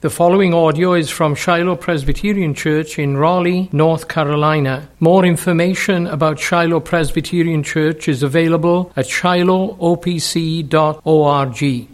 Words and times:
The 0.00 0.10
following 0.10 0.54
audio 0.54 0.94
is 0.94 1.10
from 1.10 1.34
Shiloh 1.34 1.74
Presbyterian 1.74 2.54
Church 2.54 3.00
in 3.00 3.16
Raleigh, 3.16 3.68
North 3.72 4.06
Carolina. 4.06 4.88
More 5.00 5.24
information 5.24 6.06
about 6.06 6.38
Shiloh 6.38 6.78
Presbyterian 6.78 7.64
Church 7.64 8.06
is 8.06 8.22
available 8.22 8.92
at 8.94 9.06
shilohopc.org. 9.06 11.88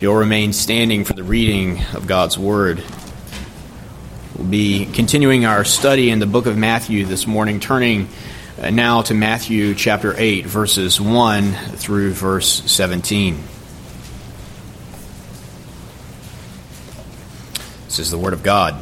You'll 0.00 0.16
remain 0.16 0.52
standing 0.52 1.04
for 1.04 1.12
the 1.12 1.22
reading 1.22 1.80
of 1.94 2.08
God's 2.08 2.36
Word. 2.36 2.82
We'll 4.36 4.48
be 4.48 4.86
continuing 4.86 5.44
our 5.44 5.64
study 5.64 6.10
in 6.10 6.18
the 6.18 6.26
book 6.26 6.46
of 6.46 6.58
Matthew 6.58 7.04
this 7.04 7.28
morning, 7.28 7.60
turning 7.60 8.08
uh, 8.60 8.70
now 8.70 9.02
to 9.02 9.14
Matthew 9.14 9.76
chapter 9.76 10.12
8, 10.18 10.44
verses 10.44 11.00
1 11.00 11.52
through 11.52 12.14
verse 12.14 12.68
17. 12.68 13.38
This 17.88 18.00
is 18.00 18.10
the 18.10 18.18
Word 18.18 18.34
of 18.34 18.42
God. 18.42 18.74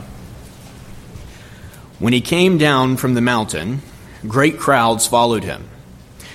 When 2.01 2.13
he 2.13 2.21
came 2.21 2.59
down 2.59 2.97
from 2.97 3.15
the 3.15 3.21
mountain, 3.21 3.83
great 4.27 4.59
crowds 4.59 5.07
followed 5.07 5.45
him. 5.45 5.69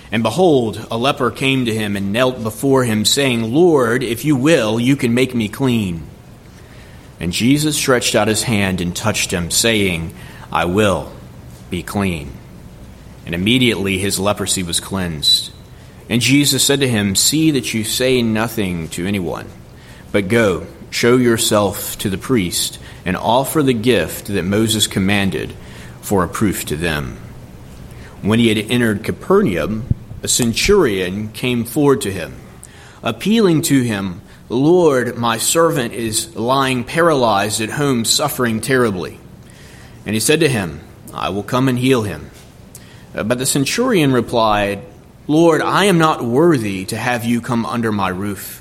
And 0.09 0.23
behold, 0.23 0.87
a 0.89 0.97
leper 0.97 1.31
came 1.31 1.65
to 1.65 1.73
him 1.73 1.97
and 1.97 2.13
knelt 2.13 2.41
before 2.41 2.85
him, 2.85 3.03
saying, 3.03 3.53
Lord, 3.53 4.03
if 4.03 4.23
you 4.23 4.37
will, 4.37 4.79
you 4.79 4.95
can 4.95 5.13
make 5.13 5.35
me 5.35 5.49
clean. 5.49 6.07
And 7.19 7.33
Jesus 7.33 7.75
stretched 7.75 8.15
out 8.15 8.29
his 8.29 8.43
hand 8.43 8.79
and 8.79 8.95
touched 8.95 9.31
him, 9.31 9.51
saying, 9.51 10.13
I 10.49 10.63
will 10.63 11.11
be 11.69 11.83
clean. 11.83 12.31
And 13.25 13.35
immediately 13.35 13.97
his 13.97 14.17
leprosy 14.17 14.63
was 14.63 14.79
cleansed. 14.79 15.51
And 16.07 16.21
Jesus 16.21 16.63
said 16.63 16.79
to 16.79 16.87
him, 16.87 17.17
See 17.17 17.51
that 17.51 17.73
you 17.73 17.83
say 17.83 18.21
nothing 18.21 18.87
to 18.89 19.05
anyone, 19.05 19.49
but 20.13 20.29
go 20.29 20.67
Show 20.91 21.15
yourself 21.15 21.97
to 21.99 22.09
the 22.09 22.17
priest 22.17 22.77
and 23.05 23.15
offer 23.15 23.63
the 23.63 23.73
gift 23.73 24.27
that 24.27 24.43
Moses 24.43 24.87
commanded 24.87 25.53
for 26.01 26.23
a 26.23 26.27
proof 26.27 26.65
to 26.65 26.75
them. 26.75 27.17
When 28.21 28.39
he 28.39 28.49
had 28.49 28.69
entered 28.69 29.03
Capernaum, 29.03 29.87
a 30.21 30.27
centurion 30.27 31.29
came 31.29 31.63
forward 31.63 32.01
to 32.01 32.11
him, 32.11 32.35
appealing 33.01 33.63
to 33.63 33.81
him, 33.81 34.21
Lord, 34.49 35.17
my 35.17 35.37
servant 35.37 35.93
is 35.93 36.35
lying 36.35 36.83
paralyzed 36.83 37.61
at 37.61 37.69
home, 37.69 38.03
suffering 38.03 38.59
terribly. 38.59 39.17
And 40.05 40.13
he 40.13 40.19
said 40.19 40.41
to 40.41 40.49
him, 40.49 40.81
I 41.13 41.29
will 41.29 41.41
come 41.41 41.69
and 41.69 41.79
heal 41.79 42.03
him. 42.03 42.29
Uh, 43.15 43.23
but 43.23 43.37
the 43.37 43.45
centurion 43.45 44.11
replied, 44.11 44.83
Lord, 45.25 45.61
I 45.61 45.85
am 45.85 45.97
not 45.97 46.21
worthy 46.21 46.83
to 46.85 46.97
have 46.97 47.23
you 47.23 47.39
come 47.39 47.65
under 47.65 47.93
my 47.93 48.09
roof 48.09 48.60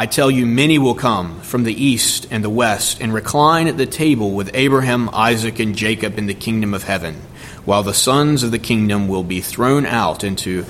I 0.00 0.06
tell 0.06 0.30
you, 0.30 0.46
many 0.46 0.78
will 0.78 0.94
come 0.94 1.42
from 1.42 1.64
the 1.64 1.74
east 1.74 2.26
and 2.30 2.42
the 2.42 2.48
west 2.48 3.02
and 3.02 3.12
recline 3.12 3.68
at 3.68 3.76
the 3.76 3.84
table 3.84 4.30
with 4.30 4.50
Abraham, 4.54 5.10
Isaac, 5.12 5.58
and 5.58 5.76
Jacob 5.76 6.16
in 6.16 6.24
the 6.24 6.32
kingdom 6.32 6.72
of 6.72 6.84
heaven, 6.84 7.16
while 7.66 7.82
the 7.82 7.92
sons 7.92 8.42
of 8.42 8.50
the 8.50 8.58
kingdom 8.58 9.08
will 9.08 9.24
be 9.24 9.42
thrown 9.42 9.84
out 9.84 10.24
into 10.24 10.64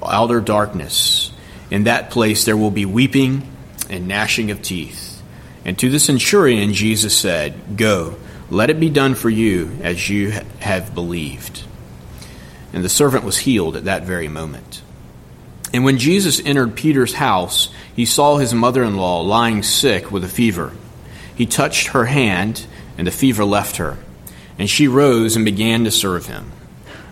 outer 0.00 0.40
darkness. 0.40 1.32
In 1.68 1.82
that 1.82 2.10
place 2.10 2.44
there 2.44 2.56
will 2.56 2.70
be 2.70 2.86
weeping 2.86 3.52
and 3.90 4.06
gnashing 4.06 4.52
of 4.52 4.62
teeth. 4.62 5.20
And 5.64 5.76
to 5.80 5.90
the 5.90 5.98
centurion 5.98 6.72
Jesus 6.72 7.18
said, 7.18 7.76
Go, 7.76 8.14
let 8.50 8.70
it 8.70 8.78
be 8.78 8.88
done 8.88 9.16
for 9.16 9.28
you 9.28 9.78
as 9.82 10.08
you 10.08 10.30
have 10.60 10.94
believed. 10.94 11.64
And 12.72 12.84
the 12.84 12.88
servant 12.88 13.24
was 13.24 13.38
healed 13.38 13.74
at 13.74 13.86
that 13.86 14.04
very 14.04 14.28
moment. 14.28 14.82
And 15.76 15.84
when 15.84 15.98
Jesus 15.98 16.40
entered 16.42 16.74
Peter's 16.74 17.12
house, 17.12 17.68
he 17.94 18.06
saw 18.06 18.38
his 18.38 18.54
mother 18.54 18.82
in 18.82 18.96
law 18.96 19.20
lying 19.20 19.62
sick 19.62 20.10
with 20.10 20.24
a 20.24 20.28
fever. 20.28 20.72
He 21.34 21.44
touched 21.44 21.88
her 21.88 22.06
hand, 22.06 22.66
and 22.96 23.06
the 23.06 23.10
fever 23.10 23.44
left 23.44 23.76
her. 23.76 23.98
And 24.58 24.70
she 24.70 24.88
rose 24.88 25.36
and 25.36 25.44
began 25.44 25.84
to 25.84 25.90
serve 25.90 26.24
him. 26.24 26.50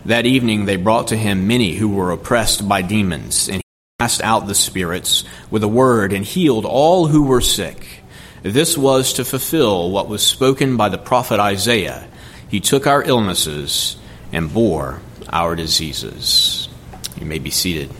That 0.06 0.24
evening 0.24 0.64
they 0.64 0.76
brought 0.76 1.08
to 1.08 1.16
him 1.18 1.46
many 1.46 1.74
who 1.74 1.90
were 1.90 2.10
oppressed 2.10 2.66
by 2.66 2.80
demons, 2.80 3.48
and 3.48 3.56
he 3.56 3.62
cast 3.98 4.22
out 4.22 4.46
the 4.46 4.54
spirits 4.54 5.24
with 5.50 5.62
a 5.62 5.68
word 5.68 6.14
and 6.14 6.24
healed 6.24 6.64
all 6.64 7.08
who 7.08 7.24
were 7.24 7.42
sick. 7.42 8.00
This 8.42 8.78
was 8.78 9.12
to 9.12 9.26
fulfill 9.26 9.90
what 9.90 10.08
was 10.08 10.26
spoken 10.26 10.78
by 10.78 10.88
the 10.88 10.96
prophet 10.96 11.38
Isaiah. 11.38 12.08
He 12.48 12.60
took 12.60 12.86
our 12.86 13.02
illnesses 13.02 13.98
and 14.32 14.54
bore 14.54 15.02
our 15.28 15.54
diseases. 15.54 16.66
You 17.20 17.26
may 17.26 17.38
be 17.38 17.50
seated. 17.50 17.90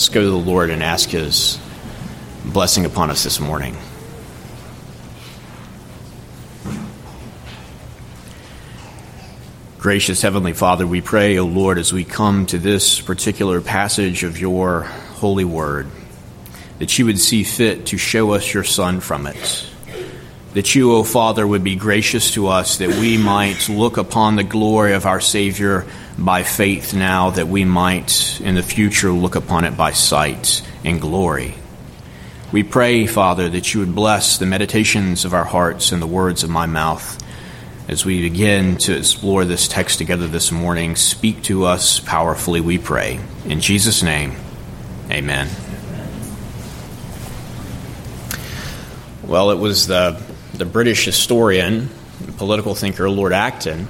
Let's 0.00 0.08
go 0.08 0.22
to 0.22 0.30
the 0.30 0.34
Lord 0.34 0.70
and 0.70 0.82
ask 0.82 1.10
His 1.10 1.58
blessing 2.42 2.86
upon 2.86 3.10
us 3.10 3.22
this 3.22 3.38
morning. 3.38 3.76
Gracious 9.78 10.22
Heavenly 10.22 10.54
Father, 10.54 10.86
we 10.86 11.02
pray, 11.02 11.36
O 11.36 11.44
Lord, 11.44 11.76
as 11.76 11.92
we 11.92 12.04
come 12.04 12.46
to 12.46 12.56
this 12.56 12.98
particular 12.98 13.60
passage 13.60 14.24
of 14.24 14.40
your 14.40 14.84
holy 15.16 15.44
word, 15.44 15.86
that 16.78 16.98
you 16.98 17.04
would 17.04 17.18
see 17.18 17.44
fit 17.44 17.84
to 17.88 17.98
show 17.98 18.30
us 18.30 18.54
your 18.54 18.64
Son 18.64 19.00
from 19.00 19.26
it. 19.26 19.69
That 20.54 20.74
you, 20.74 20.92
O 20.92 21.04
Father, 21.04 21.46
would 21.46 21.62
be 21.62 21.76
gracious 21.76 22.32
to 22.32 22.48
us 22.48 22.78
that 22.78 22.88
we 22.88 23.16
might 23.16 23.68
look 23.68 23.96
upon 23.96 24.34
the 24.34 24.42
glory 24.42 24.94
of 24.94 25.06
our 25.06 25.20
Savior 25.20 25.86
by 26.18 26.42
faith 26.42 26.92
now 26.92 27.30
that 27.30 27.46
we 27.46 27.64
might 27.64 28.40
in 28.40 28.56
the 28.56 28.62
future 28.62 29.12
look 29.12 29.36
upon 29.36 29.64
it 29.64 29.76
by 29.76 29.92
sight 29.92 30.66
and 30.84 31.00
glory. 31.00 31.54
We 32.52 32.64
pray, 32.64 33.06
Father, 33.06 33.48
that 33.48 33.72
you 33.72 33.80
would 33.80 33.94
bless 33.94 34.38
the 34.38 34.46
meditations 34.46 35.24
of 35.24 35.34
our 35.34 35.44
hearts 35.44 35.92
and 35.92 36.02
the 36.02 36.06
words 36.06 36.42
of 36.42 36.50
my 36.50 36.66
mouth 36.66 37.22
as 37.86 38.04
we 38.04 38.22
begin 38.22 38.76
to 38.76 38.96
explore 38.96 39.44
this 39.44 39.68
text 39.68 39.98
together 39.98 40.26
this 40.26 40.50
morning. 40.50 40.96
Speak 40.96 41.42
to 41.44 41.64
us 41.64 42.00
powerfully, 42.00 42.60
we 42.60 42.76
pray. 42.76 43.20
In 43.44 43.60
Jesus' 43.60 44.02
name, 44.02 44.34
amen. 45.10 45.48
Well, 49.22 49.52
it 49.52 49.58
was 49.58 49.86
the, 49.86 50.20
the 50.60 50.66
British 50.66 51.06
historian, 51.06 51.88
political 52.36 52.74
thinker 52.74 53.08
Lord 53.08 53.32
Acton 53.32 53.88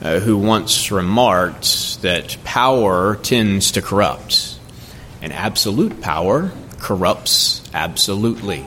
uh, 0.00 0.20
who 0.20 0.38
once 0.38 0.92
remarked 0.92 2.00
that 2.02 2.36
power 2.44 3.16
tends 3.16 3.72
to 3.72 3.82
corrupt, 3.82 4.56
and 5.20 5.32
absolute 5.32 6.00
power 6.00 6.52
corrupts 6.78 7.68
absolutely. 7.74 8.64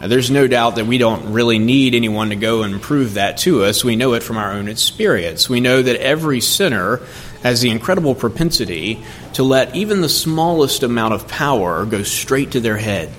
Now, 0.00 0.06
there's 0.06 0.30
no 0.30 0.46
doubt 0.46 0.76
that 0.76 0.86
we 0.86 0.96
don't 0.96 1.34
really 1.34 1.58
need 1.58 1.94
anyone 1.94 2.30
to 2.30 2.36
go 2.36 2.62
and 2.62 2.80
prove 2.80 3.14
that 3.14 3.36
to 3.38 3.64
us. 3.64 3.84
We 3.84 3.96
know 3.96 4.14
it 4.14 4.22
from 4.22 4.38
our 4.38 4.52
own 4.52 4.68
experience. 4.68 5.50
We 5.50 5.60
know 5.60 5.82
that 5.82 5.96
every 5.96 6.40
sinner 6.40 7.02
has 7.42 7.60
the 7.60 7.68
incredible 7.68 8.14
propensity 8.14 9.04
to 9.34 9.42
let 9.42 9.76
even 9.76 10.00
the 10.00 10.08
smallest 10.08 10.84
amount 10.84 11.12
of 11.12 11.28
power 11.28 11.84
go 11.84 12.02
straight 12.02 12.52
to 12.52 12.60
their 12.60 12.78
head. 12.78 13.12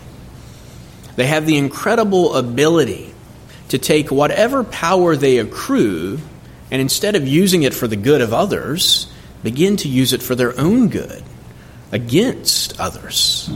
They 1.19 1.28
have 1.28 1.46
the 1.46 1.57
incredible 1.57 2.34
ability 2.38 3.13
to 3.68 3.78
take 3.78 4.09
whatever 4.09 4.64
power 4.64 5.17
they 5.17 5.40
accrue 5.40 6.17
and 6.72 6.82
instead 6.82 7.17
of 7.17 7.28
using 7.28 7.64
it 7.64 7.73
for 7.73 7.90
the 7.90 7.97
good 7.97 8.22
of 8.22 8.34
others, 8.34 9.11
begin 9.44 9.76
to 9.76 9.90
use 9.90 10.14
it 10.14 10.23
for 10.23 10.34
their 10.34 10.58
own 10.58 10.88
good 10.88 11.22
against 11.91 12.79
others. 12.79 13.49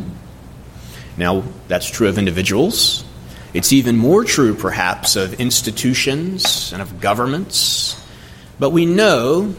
Now, 1.15 1.45
that's 1.69 1.89
true 1.89 2.09
of 2.09 2.17
individuals. 2.17 3.05
It's 3.53 3.71
even 3.71 3.95
more 3.95 4.25
true, 4.25 4.55
perhaps, 4.55 5.15
of 5.15 5.39
institutions 5.39 6.73
and 6.73 6.81
of 6.81 6.99
governments. 6.99 7.97
But 8.59 8.71
we 8.71 8.85
know 8.85 9.55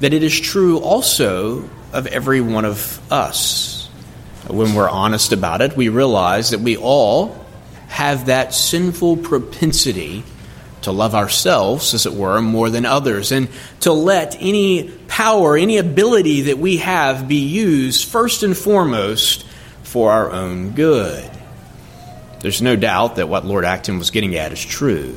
that 0.00 0.14
it 0.14 0.22
is 0.22 0.40
true 0.40 0.78
also 0.78 1.68
of 1.92 2.06
every 2.06 2.40
one 2.40 2.64
of 2.64 2.98
us. 3.12 3.73
When 4.48 4.74
we're 4.74 4.88
honest 4.88 5.32
about 5.32 5.62
it, 5.62 5.76
we 5.76 5.88
realize 5.88 6.50
that 6.50 6.60
we 6.60 6.76
all 6.76 7.44
have 7.88 8.26
that 8.26 8.52
sinful 8.52 9.18
propensity 9.18 10.22
to 10.82 10.92
love 10.92 11.14
ourselves, 11.14 11.94
as 11.94 12.04
it 12.04 12.12
were, 12.12 12.42
more 12.42 12.68
than 12.68 12.84
others, 12.84 13.32
and 13.32 13.48
to 13.80 13.92
let 13.92 14.36
any 14.38 14.90
power, 15.08 15.56
any 15.56 15.78
ability 15.78 16.42
that 16.42 16.58
we 16.58 16.76
have 16.78 17.26
be 17.26 17.46
used 17.46 18.06
first 18.06 18.42
and 18.42 18.56
foremost 18.56 19.46
for 19.82 20.12
our 20.12 20.30
own 20.30 20.72
good. 20.72 21.30
There's 22.40 22.60
no 22.60 22.76
doubt 22.76 23.16
that 23.16 23.30
what 23.30 23.46
Lord 23.46 23.64
Acton 23.64 23.98
was 23.98 24.10
getting 24.10 24.36
at 24.36 24.52
is 24.52 24.62
true. 24.62 25.16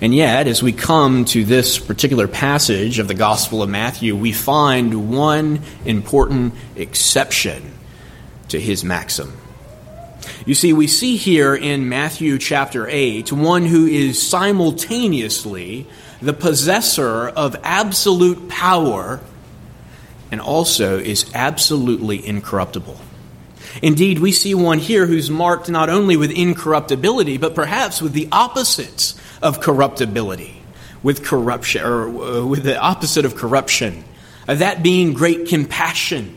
And 0.00 0.12
yet, 0.12 0.48
as 0.48 0.62
we 0.62 0.72
come 0.72 1.24
to 1.26 1.44
this 1.44 1.78
particular 1.78 2.26
passage 2.26 2.98
of 2.98 3.06
the 3.06 3.14
Gospel 3.14 3.62
of 3.62 3.70
Matthew, 3.70 4.16
we 4.16 4.32
find 4.32 5.16
one 5.16 5.60
important 5.84 6.54
exception 6.74 7.75
to 8.48 8.60
his 8.60 8.84
maxim. 8.84 9.36
You 10.44 10.54
see, 10.54 10.72
we 10.72 10.86
see 10.86 11.16
here 11.16 11.54
in 11.54 11.88
Matthew 11.88 12.38
chapter 12.38 12.88
8 12.88 13.32
one 13.32 13.66
who 13.66 13.86
is 13.86 14.20
simultaneously 14.20 15.86
the 16.20 16.32
possessor 16.32 17.28
of 17.28 17.56
absolute 17.62 18.48
power 18.48 19.20
and 20.30 20.40
also 20.40 20.98
is 20.98 21.30
absolutely 21.34 22.26
incorruptible. 22.26 22.98
Indeed, 23.82 24.18
we 24.20 24.32
see 24.32 24.54
one 24.54 24.78
here 24.78 25.06
who's 25.06 25.30
marked 25.30 25.68
not 25.68 25.90
only 25.90 26.16
with 26.16 26.30
incorruptibility, 26.30 27.36
but 27.36 27.54
perhaps 27.54 28.00
with 28.00 28.12
the 28.12 28.28
opposites 28.32 29.14
of 29.42 29.60
corruptibility, 29.60 30.62
with 31.02 31.24
corruption, 31.24 31.84
or 31.84 32.08
uh, 32.08 32.44
with 32.44 32.62
the 32.62 32.78
opposite 32.78 33.24
of 33.24 33.36
corruption, 33.36 34.04
that 34.46 34.82
being 34.82 35.12
great 35.12 35.48
compassion. 35.48 36.36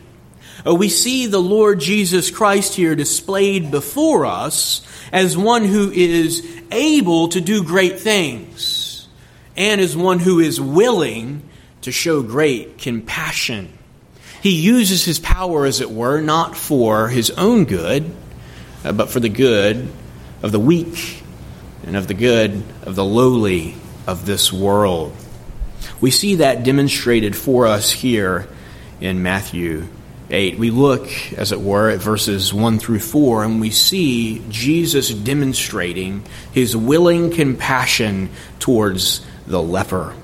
Uh, 0.66 0.76
we 0.76 0.90
see 0.90 1.26
the 1.26 1.42
Lord 1.42 1.80
Jesus 1.80 2.32
Christ 2.32 2.76
here 2.76 2.96
displayed 2.96 3.72
before 3.72 4.26
us 4.26 4.82
as 5.12 5.38
one 5.38 5.64
who 5.64 5.92
is 5.92 6.46
able 6.72 7.30
to 7.30 7.42
do 7.42 7.64
great 7.64 8.00
things 8.00 9.08
and 9.56 9.80
as 9.80 9.96
one 9.96 10.20
who 10.20 10.40
is 10.40 10.60
willing 10.60 11.44
to 11.82 11.92
show 11.92 12.22
great 12.22 12.78
compassion. 12.78 13.74
He 14.42 14.52
uses 14.52 15.04
his 15.04 15.20
power, 15.20 15.66
as 15.66 15.82
it 15.82 15.92
were, 15.92 16.22
not 16.22 16.56
for 16.56 17.10
his 17.10 17.30
own 17.32 17.66
good, 17.66 18.10
uh, 18.84 18.94
but 18.94 19.10
for 19.10 19.20
the 19.20 19.30
good 19.30 19.90
of 20.42 20.52
the 20.52 20.60
weak 20.60 21.24
and 21.86 21.98
of 21.98 22.08
the 22.08 22.14
good 22.14 22.64
of 22.84 22.96
the 22.96 23.04
lowly 23.04 23.76
of 24.08 24.26
this 24.26 24.52
world. 24.52 25.16
We 26.00 26.12
see 26.12 26.36
that 26.36 26.64
demonstrated 26.64 27.36
for 27.36 27.68
us 27.68 27.92
here 27.92 28.48
in 29.02 29.24
Matthew 29.24 29.88
8. 30.31 30.60
We 30.60 30.72
look, 30.72 31.10
as 31.34 31.52
it 31.52 31.62
were, 31.62 31.90
at 31.90 32.00
verses 32.00 32.54
1 32.54 32.80
through 32.80 33.00
4, 33.00 33.44
and 33.44 33.60
we 33.60 33.72
see 33.72 34.44
Jesus 34.50 35.10
demonstrating 35.10 36.24
his 36.52 36.76
willing 36.76 37.31
compassion 37.31 38.30
towards 38.60 39.26
the 39.48 39.62
leper. 39.62 40.16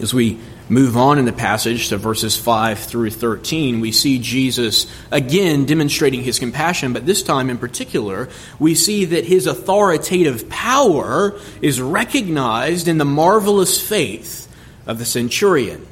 As 0.00 0.14
we 0.14 0.38
move 0.70 0.96
on 0.96 1.18
in 1.18 1.24
the 1.24 1.32
passage 1.32 1.88
to 1.88 1.98
verses 1.98 2.36
5 2.36 2.78
through 2.78 3.10
13, 3.10 3.80
we 3.80 3.92
see 3.92 4.18
Jesus 4.18 4.86
again 5.10 5.66
demonstrating 5.66 6.22
his 6.22 6.38
compassion, 6.38 6.92
but 6.92 7.04
this 7.04 7.22
time 7.22 7.50
in 7.50 7.58
particular, 7.58 8.28
we 8.58 8.74
see 8.74 9.04
that 9.06 9.24
his 9.24 9.46
authoritative 9.46 10.48
power 10.48 11.38
is 11.60 11.80
recognized 11.80 12.88
in 12.88 12.98
the 12.98 13.04
marvelous 13.04 13.80
faith 13.80 14.46
of 14.86 14.98
the 14.98 15.04
centurion. 15.04 15.86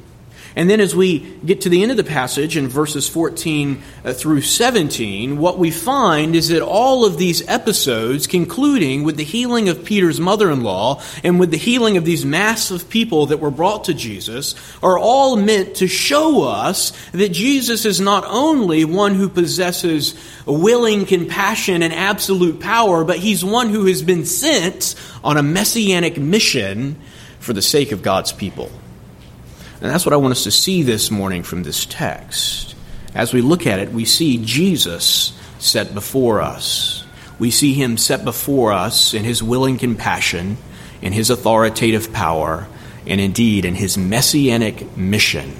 And 0.55 0.69
then 0.69 0.79
as 0.79 0.95
we 0.95 1.19
get 1.45 1.61
to 1.61 1.69
the 1.69 1.81
end 1.81 1.91
of 1.91 1.97
the 1.97 2.03
passage 2.03 2.57
in 2.57 2.67
verses 2.67 3.07
14 3.07 3.81
uh, 4.03 4.13
through 4.13 4.41
17, 4.41 5.37
what 5.37 5.59
we 5.59 5.71
find 5.71 6.35
is 6.35 6.49
that 6.49 6.61
all 6.61 7.05
of 7.05 7.17
these 7.17 7.47
episodes, 7.47 8.25
concluding 8.27 9.03
with 9.03 9.17
the 9.17 9.23
healing 9.23 9.69
of 9.69 9.85
Peter's 9.85 10.19
mother 10.19 10.49
in 10.49 10.63
law 10.63 11.01
and 11.23 11.39
with 11.39 11.51
the 11.51 11.57
healing 11.57 11.97
of 11.97 12.05
these 12.05 12.25
mass 12.25 12.71
of 12.71 12.89
people 12.89 13.27
that 13.27 13.39
were 13.39 13.51
brought 13.51 13.85
to 13.85 13.93
Jesus, 13.93 14.55
are 14.81 14.97
all 14.97 15.35
meant 15.35 15.75
to 15.75 15.87
show 15.87 16.43
us 16.43 16.91
that 17.11 17.29
Jesus 17.29 17.85
is 17.85 17.99
not 17.99 18.25
only 18.25 18.85
one 18.85 19.15
who 19.15 19.29
possesses 19.29 20.15
willing 20.45 21.05
compassion 21.05 21.83
and 21.83 21.93
absolute 21.93 22.59
power, 22.59 23.03
but 23.03 23.17
he's 23.17 23.45
one 23.45 23.69
who 23.69 23.85
has 23.85 24.01
been 24.01 24.25
sent 24.25 24.95
on 25.23 25.37
a 25.37 25.43
messianic 25.43 26.17
mission 26.17 26.99
for 27.39 27.53
the 27.53 27.61
sake 27.61 27.91
of 27.91 28.01
God's 28.01 28.31
people. 28.33 28.71
And 29.81 29.89
that's 29.89 30.05
what 30.05 30.13
I 30.13 30.17
want 30.17 30.33
us 30.33 30.43
to 30.43 30.51
see 30.51 30.83
this 30.83 31.09
morning 31.09 31.43
from 31.43 31.63
this 31.63 31.85
text. 31.85 32.75
As 33.15 33.33
we 33.33 33.41
look 33.41 33.65
at 33.65 33.79
it, 33.79 33.91
we 33.91 34.05
see 34.05 34.43
Jesus 34.43 35.37
set 35.57 35.93
before 35.93 36.41
us. 36.41 37.05
We 37.39 37.49
see 37.49 37.73
him 37.73 37.97
set 37.97 38.25
before 38.25 38.73
us 38.73 39.13
in 39.13 39.23
his 39.23 39.41
willing 39.41 39.77
compassion, 39.77 40.57
in 41.01 41.13
his 41.13 41.29
authoritative 41.29 42.11
power, 42.11 42.67
and 43.07 43.21
indeed 43.21 43.63
in 43.63 43.75
his 43.75 43.97
messianic 43.97 44.97
mission 44.97 45.53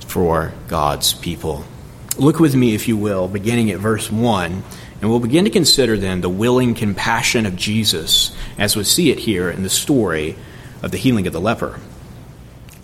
for 0.00 0.52
God's 0.66 1.14
people. 1.14 1.64
Look 2.18 2.40
with 2.40 2.56
me, 2.56 2.74
if 2.74 2.88
you 2.88 2.96
will, 2.96 3.28
beginning 3.28 3.70
at 3.70 3.78
verse 3.78 4.10
1, 4.10 4.64
and 5.00 5.10
we'll 5.10 5.20
begin 5.20 5.44
to 5.44 5.50
consider 5.50 5.96
then 5.96 6.20
the 6.20 6.28
willing 6.28 6.74
compassion 6.74 7.46
of 7.46 7.54
Jesus 7.54 8.34
as 8.58 8.74
we 8.74 8.82
see 8.82 9.10
it 9.10 9.20
here 9.20 9.48
in 9.50 9.62
the 9.62 9.70
story 9.70 10.36
of 10.82 10.90
the 10.90 10.96
healing 10.98 11.26
of 11.26 11.32
the 11.32 11.40
leper. 11.40 11.78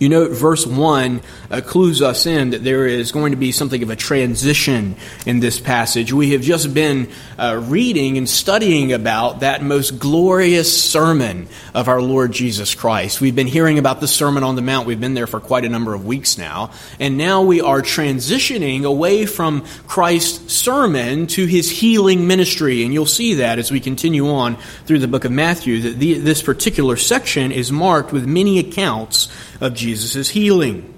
You 0.03 0.09
note 0.09 0.31
verse 0.31 0.67
1 0.67 1.21
uh, 1.49 1.61
clues 1.61 2.01
us 2.01 2.25
in 2.25 2.49
that 2.49 2.61
there 2.61 2.85
is 2.85 3.13
going 3.13 3.31
to 3.31 3.37
be 3.37 3.53
something 3.53 3.81
of 3.83 3.89
a 3.89 3.95
transition 3.95 4.97
in 5.25 5.39
this 5.39 5.61
passage. 5.61 6.11
We 6.11 6.31
have 6.31 6.41
just 6.41 6.73
been 6.73 7.09
uh, 7.39 7.63
reading 7.63 8.17
and 8.17 8.27
studying 8.27 8.91
about 8.91 9.39
that 9.39 9.63
most 9.63 9.99
glorious 9.99 10.83
sermon 10.83 11.47
of 11.73 11.87
our 11.87 12.01
Lord 12.01 12.33
Jesus 12.33 12.75
Christ. 12.75 13.21
We've 13.21 13.33
been 13.33 13.47
hearing 13.47 13.79
about 13.79 14.01
the 14.01 14.07
Sermon 14.09 14.43
on 14.43 14.57
the 14.57 14.61
Mount. 14.61 14.87
We've 14.87 14.99
been 14.99 15.13
there 15.13 15.25
for 15.25 15.39
quite 15.39 15.63
a 15.63 15.69
number 15.69 15.93
of 15.93 16.05
weeks 16.05 16.37
now. 16.37 16.71
And 16.99 17.17
now 17.17 17.43
we 17.43 17.61
are 17.61 17.81
transitioning 17.81 18.83
away 18.83 19.25
from 19.25 19.63
Christ's 19.87 20.53
sermon 20.53 21.27
to 21.27 21.45
his 21.45 21.71
healing 21.71 22.27
ministry. 22.27 22.83
And 22.83 22.93
you'll 22.93 23.05
see 23.05 23.35
that 23.35 23.57
as 23.57 23.71
we 23.71 23.79
continue 23.79 24.27
on 24.27 24.57
through 24.85 24.99
the 24.99 25.07
book 25.07 25.23
of 25.23 25.31
Matthew, 25.31 25.79
that 25.83 25.97
the, 25.97 26.15
this 26.15 26.43
particular 26.43 26.97
section 26.97 27.53
is 27.53 27.71
marked 27.71 28.11
with 28.11 28.27
many 28.27 28.59
accounts 28.59 29.29
of 29.63 29.73
Jesus' 29.73 30.29
healing. 30.29 30.93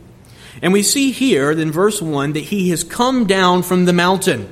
And 0.61 0.73
we 0.73 0.83
see 0.83 1.11
here 1.11 1.51
in 1.51 1.71
verse 1.71 2.01
1 2.01 2.33
that 2.33 2.39
he 2.39 2.69
has 2.69 2.83
come 2.83 3.27
down 3.27 3.63
from 3.63 3.85
the 3.85 3.93
mountain. 3.93 4.51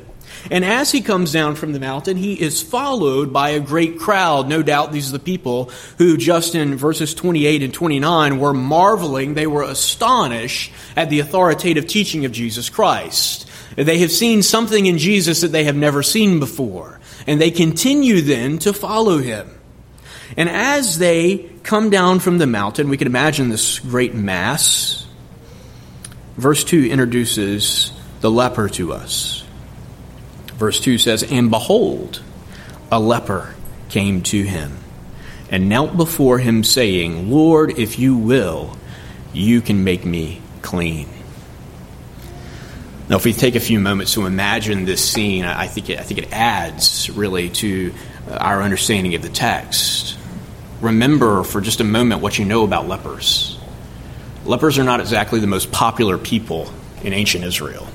And 0.52 0.66
as 0.66 0.92
he 0.92 1.02
comes 1.02 1.32
down 1.32 1.56
from 1.56 1.72
the 1.72 1.80
mountain, 1.80 2.18
he 2.18 2.40
is 2.40 2.62
followed 2.62 3.32
by 3.32 3.52
a 3.52 3.60
great 3.60 3.98
crowd. 3.98 4.50
No 4.50 4.62
doubt 4.62 4.92
these 4.92 5.10
are 5.10 5.18
the 5.18 5.24
people 5.24 5.72
who, 5.98 6.18
just 6.18 6.54
in 6.54 6.76
verses 6.76 7.14
28 7.14 7.64
and 7.64 7.74
29, 7.74 8.40
were 8.40 8.54
marveling. 8.54 9.34
They 9.34 9.48
were 9.48 9.64
astonished 9.64 10.74
at 10.96 11.10
the 11.10 11.22
authoritative 11.22 11.88
teaching 11.88 12.26
of 12.26 12.34
Jesus 12.34 12.70
Christ. 12.70 13.50
They 13.76 14.00
have 14.00 14.12
seen 14.12 14.44
something 14.44 14.86
in 14.86 14.98
Jesus 14.98 15.42
that 15.42 15.54
they 15.54 15.64
have 15.64 15.78
never 15.78 16.04
seen 16.04 16.40
before. 16.40 17.00
And 17.26 17.40
they 17.40 17.52
continue 17.52 18.22
then 18.22 18.60
to 18.60 18.74
follow 18.74 19.20
him. 19.20 19.50
And 20.36 20.50
as 20.50 20.98
they 20.98 21.53
come 21.64 21.90
down 21.90 22.20
from 22.20 22.38
the 22.38 22.48
mountain, 22.48 22.90
we 22.90 22.98
can 22.98 23.08
imagine 23.08 23.50
this 23.50 23.80
great 23.80 24.14
mass. 24.14 25.08
Verse 26.38 26.64
2 26.64 26.86
introduces 26.86 27.92
the 28.22 28.30
leper 28.30 28.70
to 28.70 28.94
us. 28.94 29.44
Verse 30.56 30.80
2 30.80 30.98
says, 30.98 31.24
And 31.24 31.50
behold, 31.50 32.22
a 32.92 33.00
leper 33.00 33.56
came 33.90 34.22
to 34.24 34.44
him 34.44 34.78
and 35.50 35.70
knelt 35.70 35.96
before 35.96 36.40
him, 36.40 36.64
saying, 36.64 37.32
Lord, 37.32 37.78
if 37.78 38.00
you 38.00 38.18
will, 38.18 38.78
you 39.34 39.62
can 39.62 39.84
make 39.84 40.06
me 40.06 40.42
clean. 40.62 41.08
Now, 43.10 43.18
if 43.18 43.26
we 43.26 43.34
take 43.34 43.56
a 43.56 43.60
few 43.60 43.80
moments 43.80 44.14
to 44.14 44.26
imagine 44.26 44.86
this 44.86 45.04
scene, 45.08 45.44
I 45.44 45.68
think 45.68 45.90
it, 45.90 46.00
I 46.00 46.04
think 46.04 46.20
it 46.20 46.32
adds 46.32 47.10
really 47.10 47.50
to 47.50 47.94
our 48.32 48.62
understanding 48.62 49.14
of 49.16 49.22
the 49.22 49.30
text 49.30 50.18
remember 50.84 51.44
for 51.44 51.62
just 51.62 51.80
a 51.80 51.86
moment 51.86 52.22
what 52.22 52.38
you 52.38 52.46
know 52.46 52.64
about 52.64 52.88
lepers. 52.88 53.58
Lepers 54.46 54.78
are 54.78 54.84
not 54.84 55.00
exactly 55.00 55.40
the 55.40 55.48
most 55.48 55.72
popular 55.72 56.18
people 56.18 56.72
in 57.02 57.14
ancient 57.14 57.46
Israel. 57.46 57.88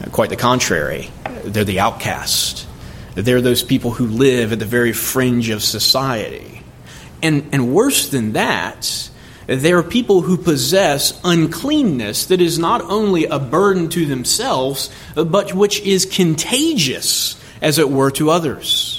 Uh, 0.00 0.10
quite 0.10 0.28
the 0.28 0.36
contrary, 0.36 1.10
they're 1.44 1.64
the 1.64 1.80
outcast. 1.80 2.68
They're 3.14 3.40
those 3.40 3.62
people 3.62 3.90
who 3.90 4.06
live 4.06 4.52
at 4.52 4.58
the 4.58 4.66
very 4.66 4.92
fringe 4.92 5.48
of 5.48 5.62
society. 5.62 6.62
And, 7.22 7.48
and 7.52 7.74
worse 7.74 8.10
than 8.10 8.32
that, 8.32 9.10
they 9.46 9.72
are 9.72 9.82
people 9.82 10.20
who 10.20 10.36
possess 10.36 11.18
uncleanness 11.24 12.26
that 12.26 12.40
is 12.40 12.58
not 12.58 12.82
only 12.82 13.24
a 13.26 13.38
burden 13.38 13.88
to 13.90 14.06
themselves, 14.06 14.90
but 15.14 15.54
which 15.54 15.80
is 15.80 16.04
contagious, 16.04 17.40
as 17.62 17.78
it 17.78 17.90
were, 17.90 18.10
to 18.12 18.30
others. 18.30 18.91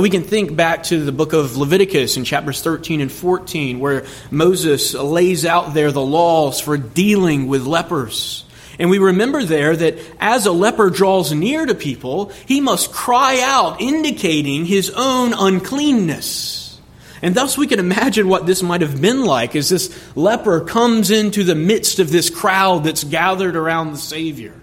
We 0.00 0.10
can 0.10 0.24
think 0.24 0.56
back 0.56 0.82
to 0.84 1.04
the 1.04 1.12
book 1.12 1.32
of 1.32 1.56
Leviticus 1.56 2.16
in 2.16 2.24
chapters 2.24 2.60
13 2.62 3.00
and 3.00 3.12
14, 3.12 3.78
where 3.78 4.04
Moses 4.28 4.92
lays 4.92 5.46
out 5.46 5.72
there 5.72 5.92
the 5.92 6.04
laws 6.04 6.60
for 6.60 6.76
dealing 6.76 7.46
with 7.46 7.64
lepers. 7.64 8.44
And 8.76 8.90
we 8.90 8.98
remember 8.98 9.44
there 9.44 9.76
that 9.76 9.98
as 10.18 10.46
a 10.46 10.52
leper 10.52 10.90
draws 10.90 11.32
near 11.32 11.64
to 11.64 11.76
people, 11.76 12.32
he 12.46 12.60
must 12.60 12.92
cry 12.92 13.40
out, 13.40 13.80
indicating 13.80 14.64
his 14.64 14.90
own 14.90 15.32
uncleanness. 15.32 16.80
And 17.22 17.36
thus 17.36 17.56
we 17.56 17.68
can 17.68 17.78
imagine 17.78 18.26
what 18.26 18.46
this 18.46 18.64
might 18.64 18.80
have 18.80 19.00
been 19.00 19.24
like 19.24 19.54
as 19.54 19.68
this 19.68 19.96
leper 20.16 20.60
comes 20.62 21.12
into 21.12 21.44
the 21.44 21.54
midst 21.54 22.00
of 22.00 22.10
this 22.10 22.30
crowd 22.30 22.82
that's 22.82 23.04
gathered 23.04 23.54
around 23.54 23.92
the 23.92 23.98
Savior. 23.98 24.60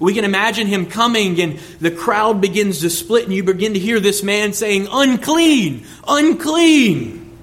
We 0.00 0.14
can 0.14 0.24
imagine 0.24 0.66
him 0.68 0.86
coming 0.86 1.40
and 1.40 1.58
the 1.80 1.90
crowd 1.90 2.40
begins 2.40 2.80
to 2.80 2.90
split 2.90 3.24
and 3.24 3.32
you 3.32 3.42
begin 3.42 3.74
to 3.74 3.80
hear 3.80 3.98
this 3.98 4.22
man 4.22 4.52
saying, 4.52 4.86
unclean, 4.90 5.86
unclean. 6.06 7.36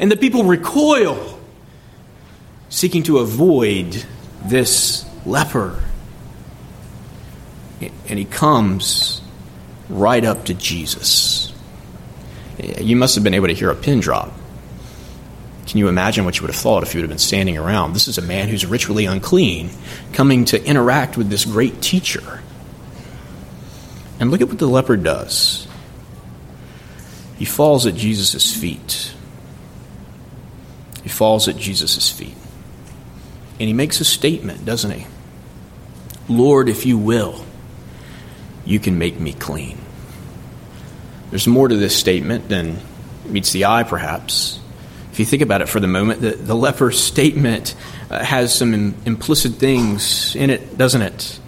And 0.00 0.10
the 0.10 0.16
people 0.16 0.44
recoil, 0.44 1.38
seeking 2.70 3.02
to 3.04 3.18
avoid 3.18 4.04
this 4.44 5.04
leper. 5.26 5.82
And 7.80 8.18
he 8.18 8.24
comes 8.24 9.20
right 9.88 10.24
up 10.24 10.46
to 10.46 10.54
Jesus. 10.54 11.52
You 12.78 12.96
must 12.96 13.14
have 13.16 13.24
been 13.24 13.34
able 13.34 13.48
to 13.48 13.54
hear 13.54 13.70
a 13.70 13.76
pin 13.76 14.00
drop. 14.00 14.32
Can 15.68 15.76
you 15.76 15.88
imagine 15.88 16.24
what 16.24 16.36
you 16.36 16.42
would 16.42 16.50
have 16.50 16.60
thought 16.60 16.82
if 16.82 16.94
you 16.94 16.98
would 16.98 17.02
have 17.02 17.10
been 17.10 17.18
standing 17.18 17.58
around? 17.58 17.92
This 17.92 18.08
is 18.08 18.16
a 18.16 18.22
man 18.22 18.48
who's 18.48 18.64
ritually 18.64 19.04
unclean 19.04 19.68
coming 20.14 20.46
to 20.46 20.64
interact 20.64 21.18
with 21.18 21.28
this 21.28 21.44
great 21.44 21.82
teacher. 21.82 22.40
And 24.18 24.30
look 24.30 24.40
at 24.40 24.48
what 24.48 24.58
the 24.58 24.66
leper 24.66 24.96
does. 24.96 25.68
He 27.36 27.44
falls 27.44 27.86
at 27.86 27.94
Jesus' 27.94 28.56
feet. 28.56 29.12
He 31.02 31.10
falls 31.10 31.48
at 31.48 31.58
Jesus' 31.58 32.10
feet. 32.10 32.36
And 33.60 33.68
he 33.68 33.74
makes 33.74 34.00
a 34.00 34.06
statement, 34.06 34.64
doesn't 34.64 34.90
he? 34.90 35.06
Lord, 36.30 36.70
if 36.70 36.86
you 36.86 36.96
will, 36.96 37.44
you 38.64 38.80
can 38.80 38.98
make 38.98 39.20
me 39.20 39.34
clean. 39.34 39.78
There's 41.28 41.46
more 41.46 41.68
to 41.68 41.76
this 41.76 41.94
statement 41.94 42.48
than 42.48 42.78
meets 43.26 43.52
the 43.52 43.66
eye, 43.66 43.82
perhaps. 43.82 44.60
If 45.18 45.22
you 45.22 45.26
think 45.26 45.42
about 45.42 45.62
it 45.62 45.68
for 45.68 45.80
the 45.80 45.88
moment, 45.88 46.20
the, 46.20 46.30
the 46.30 46.54
leper's 46.54 47.02
statement 47.02 47.74
uh, 48.08 48.22
has 48.24 48.54
some 48.54 48.72
Im- 48.72 48.94
implicit 49.04 49.54
things 49.54 50.36
in 50.36 50.48
it, 50.48 50.78
doesn't 50.78 51.02
it? 51.02 51.40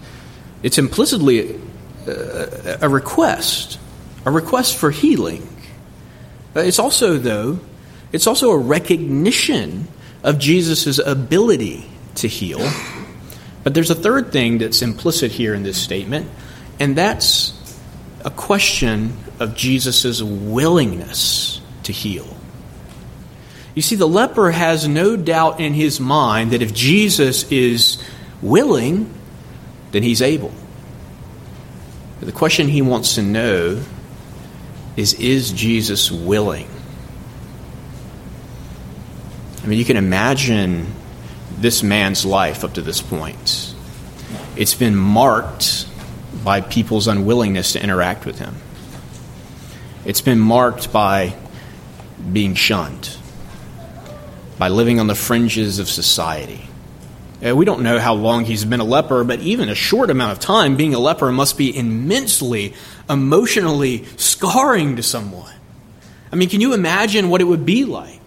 It's 0.61 0.77
implicitly 0.77 1.57
a, 2.05 2.79
a 2.81 2.89
request, 2.89 3.79
a 4.25 4.29
request 4.29 4.75
for 4.75 4.91
healing. 4.91 5.47
Uh, 6.53 6.59
it's 6.59 6.79
also, 6.79 7.15
though, 7.15 7.61
it's 8.11 8.27
also 8.27 8.51
a 8.51 8.57
recognition 8.57 9.87
of 10.21 10.37
Jesus' 10.37 10.99
ability 10.99 11.89
to 12.15 12.27
heal. 12.27 12.59
But 13.63 13.73
there's 13.73 13.89
a 13.89 13.95
third 13.95 14.33
thing 14.33 14.57
that's 14.57 14.81
implicit 14.81 15.31
here 15.31 15.53
in 15.53 15.63
this 15.63 15.81
statement, 15.81 16.29
and 16.77 16.97
that's 16.97 17.53
a 18.25 18.31
question 18.31 19.15
of 19.39 19.55
Jesus' 19.55 20.21
willingness 20.21 21.61
to 21.83 21.93
heal. 21.93 22.35
You 23.73 23.81
see, 23.81 23.95
the 23.95 24.07
leper 24.07 24.51
has 24.51 24.87
no 24.87 25.15
doubt 25.15 25.59
in 25.59 25.73
his 25.73 25.99
mind 25.99 26.51
that 26.51 26.61
if 26.61 26.73
Jesus 26.73 27.49
is 27.51 28.03
willing, 28.41 29.13
then 29.91 30.03
he's 30.03 30.21
able. 30.21 30.51
But 32.19 32.25
the 32.25 32.33
question 32.33 32.67
he 32.67 32.81
wants 32.81 33.15
to 33.15 33.21
know 33.21 33.81
is 34.97 35.13
Is 35.15 35.51
Jesus 35.51 36.11
willing? 36.11 36.67
I 39.63 39.67
mean, 39.67 39.79
you 39.79 39.85
can 39.85 39.97
imagine 39.97 40.87
this 41.57 41.83
man's 41.83 42.25
life 42.25 42.63
up 42.63 42.73
to 42.73 42.81
this 42.81 43.01
point. 43.01 43.73
It's 44.55 44.73
been 44.73 44.95
marked 44.95 45.87
by 46.43 46.61
people's 46.61 47.07
unwillingness 47.07 47.73
to 47.73 47.83
interact 47.83 48.25
with 48.25 48.39
him. 48.39 48.55
It's 50.03 50.21
been 50.21 50.39
marked 50.39 50.91
by 50.91 51.35
being 52.33 52.55
shunned, 52.55 53.15
by 54.61 54.67
living 54.67 54.99
on 54.99 55.07
the 55.07 55.15
fringes 55.15 55.79
of 55.79 55.89
society. 55.89 56.61
Uh, 57.43 57.55
we 57.55 57.65
don't 57.65 57.81
know 57.81 57.97
how 57.97 58.13
long 58.13 58.45
he's 58.45 58.63
been 58.63 58.79
a 58.79 58.83
leper, 58.83 59.23
but 59.23 59.39
even 59.39 59.69
a 59.69 59.73
short 59.73 60.11
amount 60.11 60.33
of 60.33 60.39
time 60.39 60.77
being 60.77 60.93
a 60.93 60.99
leper 60.99 61.31
must 61.31 61.57
be 61.57 61.75
immensely 61.75 62.75
emotionally 63.09 64.05
scarring 64.17 64.97
to 64.97 65.01
someone. 65.01 65.51
I 66.31 66.35
mean, 66.35 66.47
can 66.47 66.61
you 66.61 66.75
imagine 66.75 67.31
what 67.31 67.41
it 67.41 67.45
would 67.45 67.65
be 67.65 67.85
like 67.85 68.21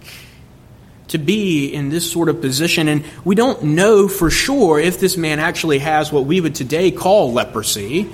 to 1.07 1.19
be 1.19 1.69
in 1.69 1.91
this 1.91 2.11
sort 2.11 2.29
of 2.29 2.41
position? 2.41 2.89
And 2.89 3.05
we 3.25 3.37
don't 3.37 3.63
know 3.63 4.09
for 4.09 4.29
sure 4.29 4.81
if 4.81 4.99
this 4.99 5.17
man 5.17 5.39
actually 5.39 5.79
has 5.79 6.11
what 6.11 6.25
we 6.25 6.41
would 6.41 6.57
today 6.57 6.91
call 6.91 7.33
leprosy 7.33 8.11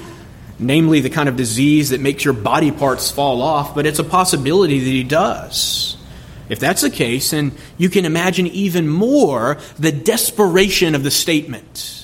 namely 0.58 1.00
the 1.00 1.08
kind 1.08 1.30
of 1.30 1.36
disease 1.36 1.88
that 1.88 2.02
makes 2.02 2.22
your 2.22 2.34
body 2.34 2.70
parts 2.70 3.10
fall 3.10 3.40
off, 3.40 3.74
but 3.74 3.86
it's 3.86 3.98
a 3.98 4.04
possibility 4.04 4.78
that 4.78 4.90
he 4.90 5.02
does. 5.02 5.96
If 6.50 6.58
that's 6.58 6.82
the 6.82 6.90
case, 6.90 7.30
then 7.30 7.52
you 7.78 7.88
can 7.88 8.04
imagine 8.04 8.48
even 8.48 8.88
more 8.88 9.56
the 9.78 9.92
desperation 9.92 10.94
of 10.94 11.02
the 11.02 11.10
statement 11.10 11.96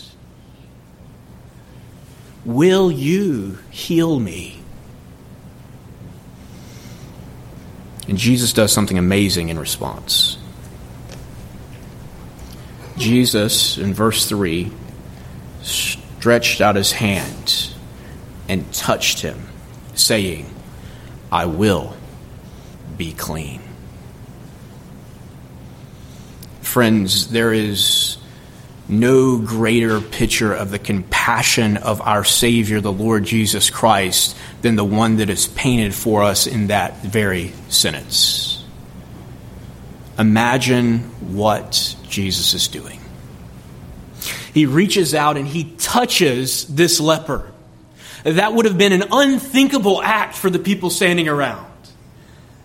Will 2.45 2.93
you 2.93 3.59
heal 3.71 4.21
me? 4.21 4.61
And 8.07 8.17
Jesus 8.17 8.53
does 8.53 8.71
something 8.71 8.97
amazing 8.97 9.49
in 9.49 9.59
response. 9.59 10.39
Jesus, 12.97 13.77
in 13.79 13.95
verse 13.95 14.29
3, 14.29 14.71
stretched 15.63 16.61
out 16.61 16.77
his 16.77 16.93
hand 16.93 17.75
and 18.49 18.73
touched 18.73 19.23
him, 19.23 19.49
saying, 19.97 20.49
I 21.33 21.47
will 21.47 21.97
be 22.97 23.13
clean. 23.13 23.66
Friends, 26.77 27.29
there 27.29 27.55
is 27.55 28.19
no 28.87 29.39
greater 29.39 29.99
picture 29.99 30.53
of 30.53 30.71
the 30.71 30.79
compassion 30.79 31.79
of 31.79 32.03
our 32.03 32.23
Savior, 32.23 32.83
the 32.83 32.93
Lord 32.93 33.25
Jesus 33.25 33.71
Christ, 33.71 34.37
than 34.61 34.77
the 34.77 34.85
one 34.85 35.17
that 35.17 35.31
is 35.31 35.47
painted 35.47 35.95
for 35.95 36.23
us 36.23 36.47
in 36.47 36.67
that 36.67 37.01
very 37.01 37.55
sentence. 37.71 38.63
Imagine 40.19 40.99
what 41.35 41.97
Jesus 42.11 42.53
is 42.53 42.69
doing. 42.69 43.01
He 44.53 44.67
reaches 44.67 45.15
out 45.15 45.39
and 45.39 45.49
he 45.49 45.73
touches 45.79 46.67
this 46.67 47.01
leper. 47.01 47.51
That 48.23 48.53
would 48.53 48.67
have 48.67 48.77
been 48.77 48.93
an 48.93 49.05
unthinkable 49.11 50.03
act 50.03 50.35
for 50.35 50.51
the 50.51 50.59
people 50.59 50.91
standing 50.91 51.27
around. 51.27 51.73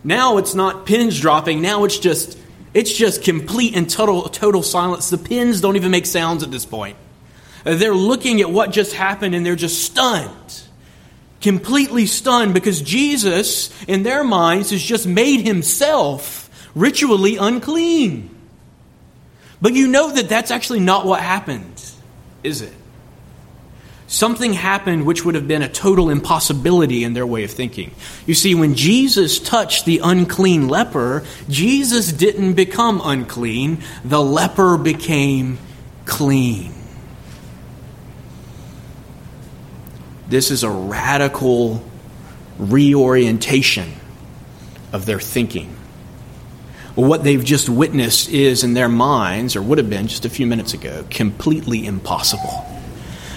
Now 0.04 0.38
it's 0.38 0.54
not 0.54 0.86
pins 0.86 1.18
dropping, 1.18 1.62
now 1.62 1.86
it's 1.86 1.98
just 1.98 2.38
it's 2.74 2.94
just 2.94 3.24
complete 3.24 3.76
and 3.76 3.90
total 3.90 4.24
total 4.30 4.64
silence. 4.64 5.10
The 5.10 5.18
pins 5.18 5.62
don't 5.62 5.76
even 5.76 5.92
make 5.92 6.06
sounds 6.06 6.44
at 6.44 6.52
this 6.52 6.66
point. 6.66 6.98
Uh, 7.66 7.76
they're 7.76 7.94
looking 7.96 8.42
at 8.42 8.50
what 8.50 8.72
just 8.72 8.94
happened 8.94 9.36
and 9.36 9.46
they're 9.46 9.56
just 9.56 9.84
stunned. 9.84 10.64
Completely 11.42 12.06
stunned 12.06 12.54
because 12.54 12.82
Jesus, 12.82 13.72
in 13.86 14.04
their 14.04 14.24
minds, 14.24 14.70
has 14.72 14.82
just 14.82 15.08
made 15.08 15.42
himself 15.42 16.50
ritually 16.76 17.38
unclean. 17.38 18.30
But 19.62 19.74
you 19.74 19.88
know 19.88 20.12
that 20.12 20.30
that's 20.30 20.50
actually 20.50 20.80
not 20.80 21.06
what 21.06 21.20
happened, 21.20 21.84
is 22.44 22.62
it? 22.62 22.74
Something 24.12 24.52
happened 24.52 25.06
which 25.06 25.24
would 25.24 25.36
have 25.36 25.48
been 25.48 25.62
a 25.62 25.70
total 25.70 26.10
impossibility 26.10 27.06
in 27.06 27.14
their 27.14 27.26
way 27.26 27.46
of 27.46 27.52
thinking. 27.52 27.92
You 28.26 28.34
see, 28.34 28.54
when 28.54 28.76
Jesus 28.76 29.40
touched 29.40 29.86
the 29.86 30.02
unclean 30.04 30.68
leper, 30.68 31.24
Jesus 31.48 32.12
didn't 32.12 32.54
become 32.54 33.02
unclean, 33.04 33.82
the 34.04 34.22
leper 34.22 34.78
became 34.78 35.58
clean. 36.06 36.74
This 40.28 40.52
is 40.52 40.64
a 40.64 40.70
radical 40.70 41.84
reorientation 42.60 43.94
of 44.92 45.06
their 45.06 45.20
thinking. 45.20 45.78
what 46.96 47.24
they've 47.24 47.44
just 47.44 47.70
witnessed 47.70 48.30
is, 48.30 48.66
in 48.66 48.74
their 48.74 48.90
minds, 48.90 49.56
or 49.56 49.62
would 49.62 49.78
have 49.78 49.90
been 49.90 50.08
just 50.08 50.26
a 50.26 50.30
few 50.30 50.46
minutes 50.46 50.74
ago, 50.74 51.06
completely 51.10 51.86
impossible. 51.86 52.71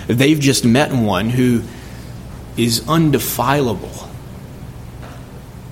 They've 0.07 0.39
just 0.39 0.65
met 0.65 0.93
one 0.93 1.31
who 1.31 1.63
is 2.57 2.89
undefilable 2.89 4.09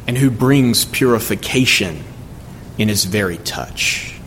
and 0.07 0.19
who 0.19 0.31
brings 0.31 0.85
purification 0.85 2.03
in 2.79 2.89
his 2.89 3.05
very 3.05 3.39
touch. 3.39 4.19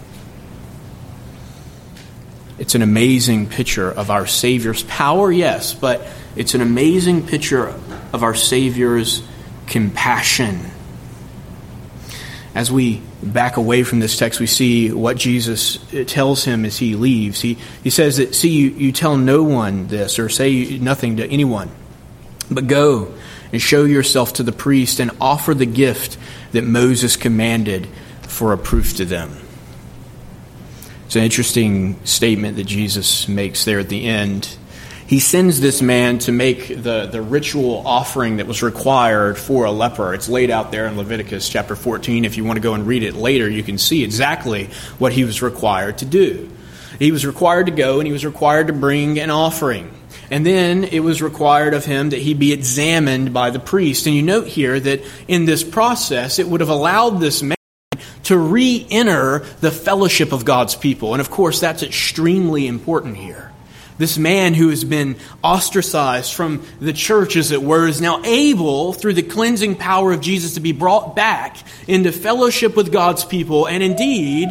It's 2.57 2.75
an 2.75 2.81
amazing 2.81 3.47
picture 3.47 3.91
of 3.91 4.09
our 4.09 4.25
Savior's 4.25 4.83
power, 4.83 5.31
yes, 5.31 5.74
but 5.74 6.07
it's 6.35 6.53
an 6.53 6.62
amazing 6.62 7.27
picture 7.27 7.67
of 8.13 8.24
our 8.24 8.33
Savior's 8.33 9.21
compassion. 9.67 10.62
As 12.55 12.71
we 12.71 13.01
back 13.21 13.57
away 13.57 13.83
from 13.83 14.00
this 14.00 14.17
text, 14.17 14.39
we 14.39 14.47
see 14.47 14.89
what 14.91 15.17
Jesus 15.17 15.93
uh, 15.93 16.05
tells 16.07 16.45
him 16.45 16.63
as 16.63 16.77
he 16.77 16.95
leaves. 16.95 17.41
He, 17.41 17.57
he 17.83 17.89
says 17.89 18.15
that, 18.15 18.33
see, 18.33 18.50
you, 18.50 18.69
you 18.69 18.91
tell 18.93 19.17
no 19.17 19.43
one 19.43 19.88
this 19.88 20.17
or 20.17 20.29
say 20.29 20.77
nothing 20.79 21.17
to 21.17 21.27
anyone, 21.27 21.69
but 22.50 22.67
go 22.67 23.13
and 23.51 23.62
show 23.62 23.83
yourself 23.83 24.33
to 24.33 24.43
the 24.43 24.53
priest 24.53 25.01
and 25.01 25.12
offer 25.19 25.53
the 25.53 25.65
gift 25.65 26.17
that 26.53 26.63
Moses 26.63 27.17
commanded 27.17 27.88
for 28.21 28.53
a 28.53 28.57
proof 28.57 28.95
to 28.95 29.05
them. 29.05 29.35
It's 31.05 31.15
an 31.17 31.24
interesting 31.24 32.03
statement 32.05 32.55
that 32.55 32.63
Jesus 32.63 33.27
makes 33.27 33.65
there 33.65 33.79
at 33.79 33.89
the 33.89 34.05
end. 34.05 34.57
He 35.07 35.19
sends 35.19 35.62
this 35.62 35.81
man 35.81 36.17
to 36.19 36.31
make 36.31 36.67
the, 36.67 37.05
the 37.05 37.21
ritual 37.21 37.83
offering 37.85 38.38
that 38.38 38.47
was 38.47 38.63
required 38.63 39.38
for 39.38 39.65
a 39.65 39.71
leper. 39.71 40.13
It's 40.13 40.27
laid 40.27 40.50
out 40.50 40.71
there 40.71 40.88
in 40.88 40.97
Leviticus 40.97 41.47
chapter 41.47 41.75
14. 41.75 42.25
If 42.25 42.38
you 42.38 42.43
want 42.43 42.57
to 42.57 42.62
go 42.62 42.74
and 42.74 42.88
read 42.88 43.03
it 43.03 43.13
later, 43.13 43.47
you 43.47 43.62
can 43.62 43.77
see 43.77 44.03
exactly 44.03 44.69
what 44.97 45.13
he 45.13 45.24
was 45.24 45.43
required 45.43 46.00
to 46.00 46.05
do. 46.05 46.50
He 46.97 47.12
was 47.12 47.25
required 47.25 47.67
to 47.67 47.71
go 47.71 48.00
and 48.00 48.07
he 48.07 48.13
was 48.13 48.25
required 48.25 48.67
to 48.67 48.74
bring 48.74 49.19
an 49.19 49.29
offering. 49.29 49.91
And 50.31 50.43
then 50.43 50.83
it 50.83 51.01
was 51.01 51.21
required 51.21 51.75
of 51.75 51.85
him 51.85 52.09
that 52.09 52.19
he 52.19 52.33
be 52.33 52.51
examined 52.51 53.31
by 53.31 53.51
the 53.51 53.59
priest. 53.59 54.07
And 54.07 54.15
you 54.15 54.24
note 54.24 54.47
here 54.47 54.79
that 54.79 55.03
in 55.27 55.45
this 55.45 55.63
process, 55.63 56.39
it 56.39 56.47
would 56.47 56.62
have 56.62 56.69
allowed 56.69 57.19
this 57.19 57.43
man 57.43 57.55
to 58.24 58.38
re 58.38 58.88
enter 58.89 59.45
the 59.62 59.69
fellowship 59.69 60.31
of 60.31 60.45
God's 60.45 60.74
people. 60.74 61.13
And 61.13 61.21
of 61.21 61.29
course, 61.29 61.59
that's 61.59 61.83
extremely 61.83 62.65
important 62.65 63.17
here. 63.17 63.51
This 63.97 64.17
man 64.17 64.53
who 64.53 64.69
has 64.69 64.83
been 64.83 65.15
ostracized 65.41 66.33
from 66.33 66.65
the 66.81 66.91
church, 66.91 67.37
as 67.37 67.51
it 67.51 67.63
were, 67.63 67.87
is 67.87 68.01
now 68.01 68.21
able, 68.23 68.91
through 68.91 69.13
the 69.13 69.23
cleansing 69.23 69.75
power 69.75 70.11
of 70.11 70.19
Jesus, 70.19 70.55
to 70.55 70.59
be 70.59 70.73
brought 70.73 71.15
back 71.15 71.57
into 71.87 72.11
fellowship 72.11 72.75
with 72.75 72.91
God's 72.91 73.23
people, 73.23 73.67
and 73.67 73.81
indeed 73.81 74.49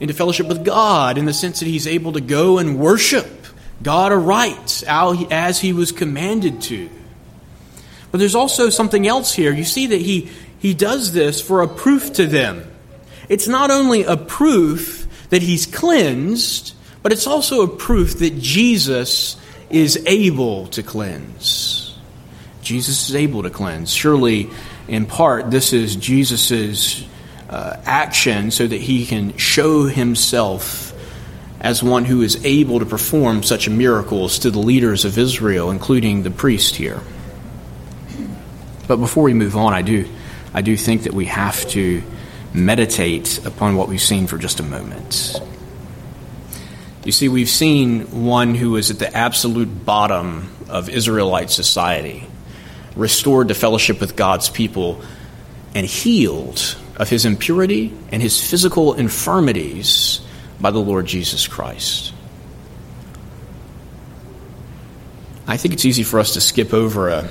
into 0.00 0.14
fellowship 0.14 0.48
with 0.48 0.64
God 0.64 1.18
in 1.18 1.26
the 1.26 1.34
sense 1.34 1.60
that 1.60 1.66
he's 1.66 1.86
able 1.86 2.12
to 2.12 2.20
go 2.20 2.58
and 2.58 2.78
worship 2.78 3.28
God 3.82 4.12
aright 4.12 4.82
as 4.86 5.60
he 5.60 5.72
was 5.72 5.92
commanded 5.92 6.62
to. 6.62 6.88
But 8.10 8.18
there's 8.18 8.34
also 8.34 8.68
something 8.68 9.06
else 9.06 9.32
here. 9.32 9.52
You 9.52 9.64
see 9.64 9.88
that 9.88 10.00
he, 10.00 10.30
he 10.58 10.74
does 10.74 11.12
this 11.12 11.40
for 11.40 11.62
a 11.62 11.68
proof 11.68 12.12
to 12.14 12.26
them. 12.26 12.70
It's 13.28 13.48
not 13.48 13.70
only 13.70 14.04
a 14.04 14.16
proof 14.16 15.06
that 15.30 15.42
he's 15.42 15.66
cleansed, 15.66 16.74
but 17.02 17.12
it's 17.12 17.26
also 17.26 17.62
a 17.62 17.68
proof 17.68 18.18
that 18.18 18.38
Jesus 18.38 19.36
is 19.70 20.02
able 20.06 20.66
to 20.68 20.82
cleanse. 20.82 21.98
Jesus 22.62 23.08
is 23.08 23.16
able 23.16 23.42
to 23.42 23.50
cleanse. 23.50 23.92
Surely, 23.92 24.50
in 24.86 25.06
part, 25.06 25.50
this 25.50 25.72
is 25.72 25.96
Jesus' 25.96 27.04
uh, 27.50 27.76
action 27.84 28.50
so 28.50 28.66
that 28.66 28.80
he 28.80 29.04
can 29.06 29.36
show 29.36 29.84
himself 29.84 30.92
as 31.60 31.82
one 31.82 32.04
who 32.04 32.22
is 32.22 32.44
able 32.44 32.80
to 32.80 32.86
perform 32.86 33.42
such 33.42 33.68
miracles 33.68 34.40
to 34.40 34.50
the 34.50 34.58
leaders 34.58 35.04
of 35.04 35.16
Israel, 35.16 35.70
including 35.70 36.22
the 36.22 36.30
priest 36.30 36.76
here. 36.76 37.00
But 38.88 38.96
before 38.96 39.24
we 39.24 39.34
move 39.34 39.56
on, 39.56 39.72
I 39.72 39.82
do, 39.82 40.08
I 40.52 40.62
do 40.62 40.76
think 40.76 41.04
that 41.04 41.14
we 41.14 41.26
have 41.26 41.66
to 41.68 42.02
meditate 42.52 43.44
upon 43.46 43.76
what 43.76 43.88
we've 43.88 44.00
seen 44.00 44.26
for 44.26 44.38
just 44.38 44.60
a 44.60 44.62
moment. 44.62 45.40
You 47.04 47.12
see, 47.12 47.28
we've 47.28 47.48
seen 47.48 48.24
one 48.24 48.54
who 48.54 48.76
is 48.76 48.90
at 48.90 48.98
the 48.98 49.14
absolute 49.14 49.84
bottom 49.84 50.54
of 50.68 50.88
Israelite 50.88 51.50
society, 51.50 52.26
restored 52.94 53.48
to 53.48 53.54
fellowship 53.54 54.00
with 54.00 54.14
God's 54.14 54.48
people, 54.48 55.02
and 55.74 55.84
healed 55.84 56.76
of 56.96 57.08
his 57.08 57.24
impurity 57.24 57.92
and 58.12 58.22
his 58.22 58.40
physical 58.40 58.94
infirmities 58.94 60.20
by 60.60 60.70
the 60.70 60.78
Lord 60.78 61.06
Jesus 61.06 61.48
Christ. 61.48 62.12
I 65.46 65.56
think 65.56 65.74
it's 65.74 65.84
easy 65.84 66.04
for 66.04 66.20
us 66.20 66.34
to 66.34 66.40
skip 66.40 66.72
over 66.72 67.08
a, 67.08 67.28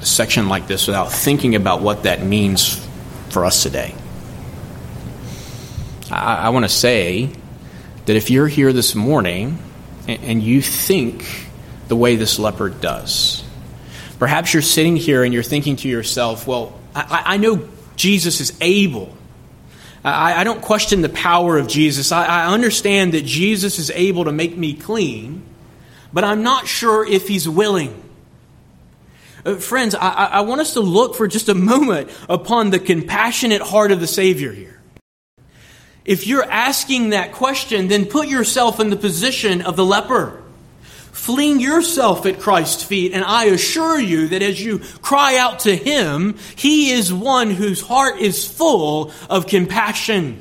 section 0.00 0.50
like 0.50 0.66
this 0.66 0.86
without 0.86 1.10
thinking 1.10 1.54
about 1.54 1.80
what 1.80 2.02
that 2.02 2.22
means 2.22 2.86
for 3.30 3.46
us 3.46 3.62
today. 3.62 3.94
I, 6.10 6.34
I 6.34 6.48
want 6.50 6.66
to 6.66 6.68
say 6.68 7.30
that 8.06 8.16
if 8.16 8.30
you're 8.30 8.48
here 8.48 8.72
this 8.72 8.94
morning 8.94 9.58
and, 10.06 10.42
you 10.42 10.60
think 10.60 11.48
the 11.88 11.96
way 11.96 12.16
this 12.16 12.38
leopard 12.38 12.80
does, 12.80 13.42
perhaps 14.18 14.52
you're 14.52 14.62
sitting 14.62 14.96
here 14.96 15.24
and 15.24 15.32
you're 15.32 15.42
thinking 15.42 15.76
to 15.76 15.88
yourself, 15.88 16.46
well, 16.46 16.78
I, 16.94 17.22
I 17.24 17.36
know 17.38 17.66
Jesus 17.96 18.40
is 18.40 18.56
able. 18.60 19.16
I, 20.04 20.40
I, 20.40 20.44
don't 20.44 20.60
question 20.60 21.00
the 21.00 21.08
power 21.08 21.56
of 21.56 21.66
Jesus. 21.66 22.12
I, 22.12 22.26
I 22.26 22.52
understand 22.52 23.14
that 23.14 23.24
Jesus 23.24 23.78
is 23.78 23.90
able 23.90 24.24
to 24.24 24.32
make 24.32 24.56
me 24.56 24.74
clean, 24.74 25.42
but 26.12 26.24
I'm 26.24 26.42
not 26.42 26.66
sure 26.66 27.06
if 27.06 27.26
he's 27.26 27.48
willing. 27.48 28.02
Uh, 29.46 29.56
friends, 29.56 29.94
I, 29.94 30.08
I 30.10 30.40
want 30.42 30.60
us 30.60 30.74
to 30.74 30.80
look 30.80 31.14
for 31.14 31.26
just 31.26 31.48
a 31.48 31.54
moment 31.54 32.10
upon 32.28 32.70
the 32.70 32.78
compassionate 32.78 33.62
heart 33.62 33.92
of 33.92 34.00
the 34.00 34.06
Savior 34.06 34.52
here. 34.52 34.78
If 36.04 36.26
you're 36.26 36.44
asking 36.44 37.10
that 37.10 37.32
question, 37.32 37.88
then 37.88 38.04
put 38.04 38.28
yourself 38.28 38.78
in 38.78 38.90
the 38.90 38.96
position 38.96 39.62
of 39.62 39.76
the 39.76 39.84
leper. 39.84 40.42
Fling 41.12 41.60
yourself 41.60 42.26
at 42.26 42.40
Christ's 42.40 42.82
feet, 42.82 43.12
and 43.14 43.24
I 43.24 43.44
assure 43.46 43.98
you 43.98 44.28
that 44.28 44.42
as 44.42 44.62
you 44.62 44.80
cry 45.00 45.38
out 45.38 45.60
to 45.60 45.74
Him, 45.74 46.36
He 46.56 46.90
is 46.90 47.12
one 47.12 47.50
whose 47.50 47.80
heart 47.80 48.18
is 48.18 48.46
full 48.46 49.12
of 49.30 49.46
compassion. 49.46 50.40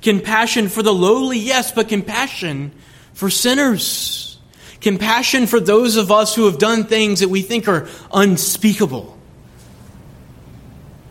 Compassion 0.00 0.68
for 0.68 0.82
the 0.82 0.94
lowly, 0.94 1.38
yes, 1.38 1.72
but 1.72 1.88
compassion 1.88 2.72
for 3.12 3.28
sinners. 3.28 4.38
Compassion 4.80 5.46
for 5.46 5.60
those 5.60 5.96
of 5.96 6.10
us 6.10 6.34
who 6.34 6.46
have 6.46 6.58
done 6.58 6.84
things 6.84 7.20
that 7.20 7.28
we 7.28 7.42
think 7.42 7.68
are 7.68 7.86
unspeakable. 8.12 9.18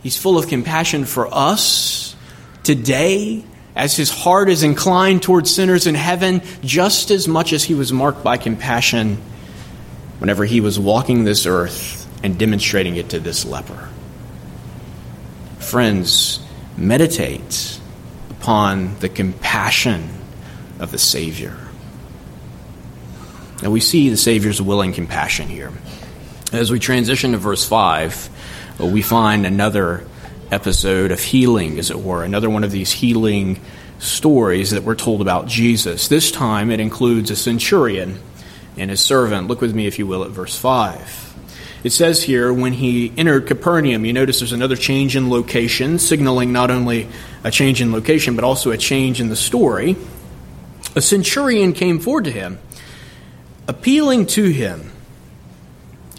He's 0.02 0.16
full 0.16 0.36
of 0.36 0.48
compassion 0.48 1.04
for 1.04 1.28
us 1.32 2.16
today 2.64 3.44
as 3.74 3.96
his 3.96 4.10
heart 4.10 4.48
is 4.48 4.62
inclined 4.62 5.22
towards 5.22 5.54
sinners 5.54 5.86
in 5.86 5.94
heaven, 5.94 6.42
just 6.62 7.10
as 7.10 7.26
much 7.26 7.52
as 7.52 7.64
he 7.64 7.74
was 7.74 7.92
marked 7.92 8.22
by 8.22 8.36
compassion 8.36 9.16
whenever 10.18 10.44
he 10.44 10.60
was 10.60 10.78
walking 10.78 11.24
this 11.24 11.46
earth 11.46 12.06
and 12.22 12.38
demonstrating 12.38 12.96
it 12.96 13.08
to 13.10 13.18
this 13.18 13.44
leper. 13.44 13.88
Friends, 15.58 16.38
meditate 16.76 17.78
upon 18.30 18.98
the 18.98 19.08
compassion 19.08 20.08
of 20.78 20.90
the 20.90 20.98
Savior. 20.98 21.56
Now 23.62 23.70
we 23.70 23.80
see 23.80 24.08
the 24.08 24.16
Savior's 24.16 24.60
willing 24.60 24.92
compassion 24.92 25.48
here. 25.48 25.72
As 26.52 26.70
we 26.70 26.78
transition 26.78 27.32
to 27.32 27.38
verse 27.38 27.64
5, 27.66 28.28
we 28.80 29.02
find 29.02 29.46
another 29.46 30.04
episode 30.52 31.10
of 31.10 31.20
healing, 31.20 31.78
as 31.78 31.90
it 31.90 31.98
were, 31.98 32.22
another 32.22 32.50
one 32.50 32.62
of 32.62 32.70
these 32.70 32.92
healing 32.92 33.58
stories 33.98 34.70
that 34.70 34.82
we're 34.82 34.94
told 34.94 35.22
about 35.22 35.46
Jesus. 35.46 36.08
This 36.08 36.30
time 36.30 36.70
it 36.70 36.78
includes 36.78 37.30
a 37.30 37.36
centurion 37.36 38.20
and 38.76 38.90
his 38.90 39.00
servant. 39.00 39.48
Look 39.48 39.60
with 39.60 39.74
me, 39.74 39.86
if 39.86 39.98
you 39.98 40.06
will, 40.06 40.24
at 40.24 40.30
verse 40.30 40.56
5. 40.56 41.30
It 41.84 41.90
says 41.90 42.22
here, 42.22 42.52
when 42.52 42.74
he 42.74 43.12
entered 43.16 43.46
Capernaum, 43.46 44.04
you 44.04 44.12
notice 44.12 44.38
there's 44.38 44.52
another 44.52 44.76
change 44.76 45.16
in 45.16 45.30
location, 45.30 45.98
signaling 45.98 46.52
not 46.52 46.70
only 46.70 47.08
a 47.42 47.50
change 47.50 47.80
in 47.80 47.90
location, 47.90 48.36
but 48.36 48.44
also 48.44 48.70
a 48.70 48.76
change 48.76 49.20
in 49.20 49.28
the 49.28 49.36
story. 49.36 49.96
A 50.94 51.00
centurion 51.00 51.72
came 51.72 51.98
forward 51.98 52.24
to 52.24 52.30
him, 52.30 52.58
appealing 53.66 54.26
to 54.26 54.44
him, 54.44 54.92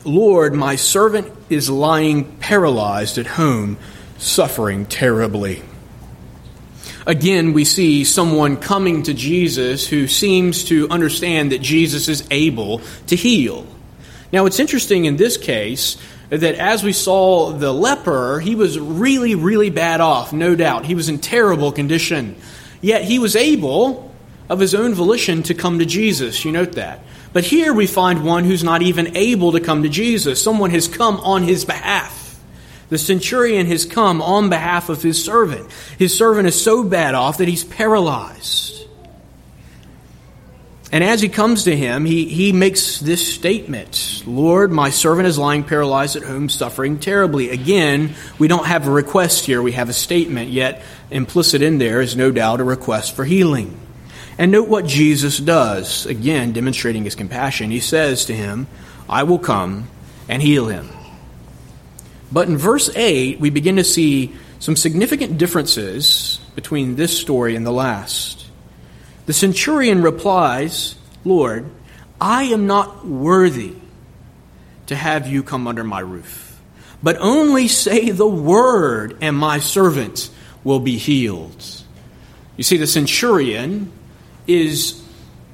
Lord, 0.06 0.54
my 0.54 0.76
servant 0.76 1.32
is 1.50 1.70
lying 1.70 2.38
paralyzed 2.38 3.18
at 3.18 3.26
home 3.26 3.78
suffering 4.24 4.86
terribly. 4.86 5.62
Again, 7.06 7.52
we 7.52 7.66
see 7.66 8.06
someone 8.06 8.56
coming 8.56 9.04
to 9.04 9.14
Jesus 9.14 9.86
who 9.86 10.08
seems 10.08 10.64
to 10.66 10.88
understand 10.90 11.52
that 11.52 11.62
Jesus 11.62 12.08
is 12.08 12.26
able 12.32 12.82
to 13.08 13.16
heal. 13.16 13.68
Now, 14.32 14.46
it's 14.46 14.60
interesting 14.60 15.06
in 15.06 15.18
this 15.18 15.36
case 15.38 15.98
that 16.30 16.56
as 16.56 16.82
we 16.82 16.94
saw 16.94 17.52
the 17.52 17.74
leper, 17.74 18.40
he 18.40 18.56
was 18.56 18.80
really, 18.80 19.36
really 19.36 19.70
bad 19.70 20.00
off, 20.00 20.32
no 20.32 20.56
doubt. 20.56 20.86
He 20.86 20.96
was 20.96 21.10
in 21.10 21.20
terrible 21.20 21.72
condition. 21.74 22.38
Yet 22.82 23.04
he 23.04 23.20
was 23.20 23.36
able, 23.36 24.12
of 24.50 24.60
his 24.60 24.74
own 24.74 24.94
volition, 24.94 25.44
to 25.44 25.54
come 25.54 25.80
to 25.80 25.86
Jesus. 25.86 26.46
You 26.46 26.54
note 26.54 26.74
that. 26.74 27.02
But 27.34 27.44
here 27.44 27.74
we 27.74 27.88
find 27.88 28.24
one 28.24 28.46
who's 28.46 28.64
not 28.64 28.82
even 28.82 29.18
able 29.18 29.52
to 29.52 29.60
come 29.60 29.84
to 29.84 29.90
Jesus. 29.90 30.42
Someone 30.42 30.70
has 30.70 30.88
come 30.88 31.18
on 31.18 31.44
his 31.44 31.66
behalf. 31.66 32.23
The 32.90 32.98
centurion 32.98 33.66
has 33.68 33.86
come 33.86 34.22
on 34.22 34.50
behalf 34.50 34.90
of 34.90 35.02
his 35.02 35.24
servant. 35.24 35.72
His 35.98 36.16
servant 36.16 36.48
is 36.48 36.62
so 36.62 36.84
bad 36.84 37.16
off 37.16 37.38
that 37.38 37.48
he's 37.48 37.64
paralyzed. 37.64 38.74
And 40.94 41.04
as 41.04 41.22
he 41.22 41.28
comes 41.28 41.64
to 41.64 41.76
him, 41.76 42.06
he, 42.06 42.26
he 42.26 42.52
makes 42.52 43.00
this 43.00 43.34
statement 43.34 44.22
Lord, 44.28 44.72
my 44.72 44.92
servant 44.92 45.28
is 45.28 45.40
lying 45.40 45.64
paralyzed 45.64 46.16
at 46.16 46.22
home, 46.22 46.50
suffering 46.50 47.00
terribly. 47.00 47.50
Again, 47.50 48.14
we 48.38 48.48
don't 48.48 48.68
have 48.68 48.88
a 48.88 48.92
request 48.92 49.48
here, 49.48 49.62
we 49.62 49.72
have 49.72 49.90
a 49.90 49.94
statement, 49.94 50.52
yet 50.52 50.84
implicit 51.10 51.64
in 51.64 51.80
there 51.80 52.00
is 52.00 52.16
no 52.16 52.32
doubt 52.32 52.62
a 52.62 52.64
request 52.64 53.16
for 53.16 53.26
healing. 53.26 53.80
And 54.38 54.52
note 54.52 54.70
what 54.70 54.86
Jesus 54.86 55.40
does, 55.40 56.06
again, 56.06 56.54
demonstrating 56.54 57.04
his 57.04 57.16
compassion. 57.16 57.72
He 57.72 57.80
says 57.80 58.26
to 58.26 58.36
him, 58.36 58.68
I 59.10 59.24
will 59.24 59.40
come 59.40 59.90
and 60.30 60.44
heal 60.44 60.68
him. 60.68 60.90
But 62.34 62.48
in 62.48 62.58
verse 62.58 62.90
8, 62.96 63.40
we 63.40 63.52
begin 63.52 63.76
to 63.76 63.84
see 63.84 64.34
some 64.58 64.76
significant 64.76 65.38
differences 65.38 66.40
between 66.56 66.96
this 66.96 67.16
story 67.16 67.56
and 67.56 67.64
the 67.64 67.72
last. 67.72 68.48
The 69.28 69.34
centurion 69.34 70.02
replies, 70.02 70.96
Lord, 71.24 71.70
I 72.20 72.46
am 72.46 72.66
not 72.66 73.06
worthy 73.06 73.76
to 74.88 74.96
have 74.96 75.28
you 75.28 75.44
come 75.44 75.68
under 75.68 75.84
my 75.84 76.00
roof, 76.00 76.60
but 77.04 77.18
only 77.20 77.68
say 77.68 78.10
the 78.10 78.28
word, 78.28 79.18
and 79.22 79.38
my 79.38 79.60
servant 79.60 80.32
will 80.64 80.80
be 80.80 80.98
healed. 80.98 81.64
You 82.58 82.64
see, 82.64 82.78
the 82.78 82.88
centurion 82.88 83.92
is 84.48 85.02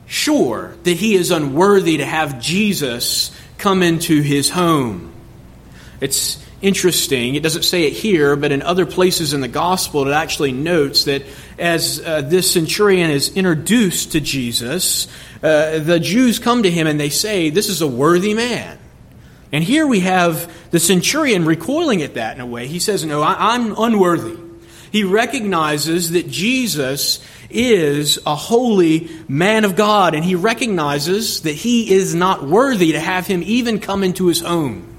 sure 0.06 0.76
that 0.84 0.94
he 0.94 1.16
is 1.16 1.32
unworthy 1.32 1.98
to 1.98 2.06
have 2.06 2.40
Jesus 2.40 3.36
come 3.58 3.84
into 3.84 4.22
his 4.22 4.50
home. 4.50 5.12
It's 6.02 6.44
interesting. 6.62 7.36
It 7.36 7.44
doesn't 7.44 7.64
say 7.64 7.84
it 7.84 7.94
here, 7.94 8.36
but 8.36 8.52
in 8.52 8.62
other 8.62 8.86
places 8.86 9.34
in 9.34 9.42
the 9.42 9.48
gospel, 9.48 10.08
it 10.08 10.12
actually 10.12 10.52
notes 10.52 11.06
that 11.06 11.24
as 11.58 12.02
uh, 12.02 12.22
this 12.22 12.52
centurion 12.52 13.12
is 13.12 13.36
introduced 13.36 14.14
to 14.14 14.22
Jesus, 14.22 15.08
uh, 15.42 15.80
the 15.80 16.00
Jews 16.00 16.40
come 16.40 16.64
to 16.64 16.72
him 16.72 16.88
and 16.88 17.00
they 17.00 17.10
say, 17.10 17.50
This 17.50 17.70
is 17.70 17.82
a 17.82 17.88
worthy 17.88 18.34
man. 18.34 18.78
And 19.52 19.64
here 19.64 19.88
we 19.88 20.02
have 20.02 20.52
the 20.72 20.80
centurion 20.80 21.46
recoiling 21.46 22.02
at 22.02 22.14
that 22.16 22.36
in 22.36 22.42
a 22.42 22.46
way. 22.46 22.68
He 22.68 22.80
says, 22.80 23.04
No, 23.06 23.22
I, 23.22 23.54
I'm 23.54 23.78
unworthy. 23.78 24.38
He 24.92 25.04
recognizes 25.04 26.12
that 26.12 26.30
Jesus 26.30 27.24
is 27.50 28.20
a 28.26 28.36
holy 28.36 29.10
man 29.28 29.66
of 29.66 29.76
God, 29.76 30.16
and 30.16 30.24
he 30.24 30.36
recognizes 30.36 31.42
that 31.42 31.54
he 31.54 31.92
is 31.92 32.16
not 32.16 32.46
worthy 32.46 32.94
to 32.94 33.00
have 33.00 33.28
him 33.28 33.44
even 33.44 33.80
come 33.80 34.04
into 34.04 34.28
his 34.28 34.42
home. 34.42 34.99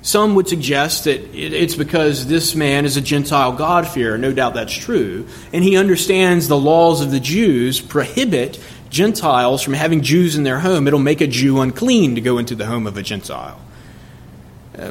Some 0.00 0.36
would 0.36 0.48
suggest 0.48 1.04
that 1.04 1.34
it's 1.34 1.74
because 1.74 2.26
this 2.26 2.54
man 2.54 2.84
is 2.84 2.96
a 2.96 3.00
Gentile 3.00 3.52
God-fearer. 3.52 4.16
No 4.16 4.32
doubt 4.32 4.54
that's 4.54 4.72
true. 4.72 5.26
And 5.52 5.64
he 5.64 5.76
understands 5.76 6.48
the 6.48 6.56
laws 6.56 7.00
of 7.00 7.10
the 7.10 7.20
Jews 7.20 7.80
prohibit 7.80 8.60
Gentiles 8.90 9.62
from 9.62 9.74
having 9.74 10.02
Jews 10.02 10.36
in 10.36 10.44
their 10.44 10.60
home. 10.60 10.86
It'll 10.86 11.00
make 11.00 11.20
a 11.20 11.26
Jew 11.26 11.60
unclean 11.60 12.14
to 12.14 12.20
go 12.20 12.38
into 12.38 12.54
the 12.54 12.64
home 12.64 12.86
of 12.86 12.96
a 12.96 13.02
Gentile. 13.02 13.60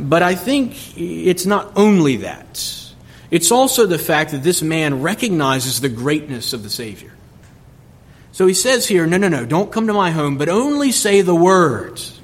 But 0.01 0.21
I 0.21 0.35
think 0.35 0.97
it's 0.97 1.45
not 1.45 1.71
only 1.77 2.17
that. 2.17 2.83
It's 3.31 3.51
also 3.51 3.85
the 3.85 3.97
fact 3.97 4.31
that 4.31 4.43
this 4.43 4.61
man 4.61 5.01
recognizes 5.01 5.79
the 5.79 5.89
greatness 5.89 6.51
of 6.51 6.63
the 6.63 6.69
Savior. 6.69 7.13
So 8.33 8.45
he 8.45 8.53
says 8.53 8.87
here, 8.87 9.07
no, 9.07 9.17
no, 9.17 9.29
no, 9.29 9.45
don't 9.45 9.71
come 9.71 9.87
to 9.87 9.93
my 9.93 10.11
home, 10.11 10.37
but 10.37 10.49
only 10.49 10.91
say 10.91 11.21
the 11.21 11.33
words 11.33 12.16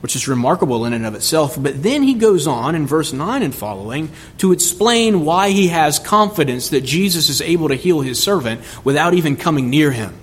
which 0.00 0.14
is 0.14 0.28
remarkable 0.28 0.84
in 0.84 0.92
and 0.92 1.04
of 1.04 1.14
itself. 1.14 1.60
But 1.60 1.82
then 1.82 2.02
he 2.02 2.14
goes 2.14 2.46
on 2.46 2.74
in 2.74 2.86
verse 2.86 3.12
9 3.12 3.42
and 3.42 3.54
following 3.54 4.10
to 4.38 4.52
explain 4.52 5.24
why 5.24 5.50
he 5.50 5.68
has 5.68 5.98
confidence 5.98 6.70
that 6.70 6.82
Jesus 6.82 7.28
is 7.28 7.40
able 7.40 7.68
to 7.68 7.74
heal 7.74 8.00
his 8.00 8.22
servant 8.22 8.60
without 8.84 9.14
even 9.14 9.36
coming 9.36 9.70
near 9.70 9.90
him. 9.90 10.14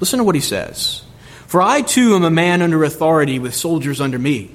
Listen 0.00 0.18
to 0.18 0.24
what 0.24 0.34
he 0.34 0.40
says 0.40 1.02
For 1.46 1.60
I 1.60 1.82
too 1.82 2.14
am 2.14 2.24
a 2.24 2.30
man 2.30 2.62
under 2.62 2.82
authority 2.82 3.38
with 3.38 3.54
soldiers 3.54 4.00
under 4.00 4.18
me. 4.18 4.52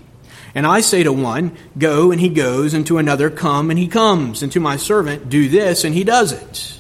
And 0.56 0.66
I 0.66 0.80
say 0.80 1.04
to 1.04 1.12
one, 1.12 1.56
Go, 1.78 2.12
and 2.12 2.20
he 2.20 2.30
goes, 2.30 2.74
and 2.74 2.88
to 2.88 2.98
another, 2.98 3.30
Come, 3.30 3.70
and 3.70 3.78
he 3.78 3.88
comes, 3.90 4.42
and 4.42 4.52
to 4.54 4.62
my 4.62 4.78
servant, 4.78 5.30
Do 5.30 5.50
this, 5.50 5.84
and 5.84 5.94
he 5.94 6.06
does 6.06 6.32
it. 6.32 6.80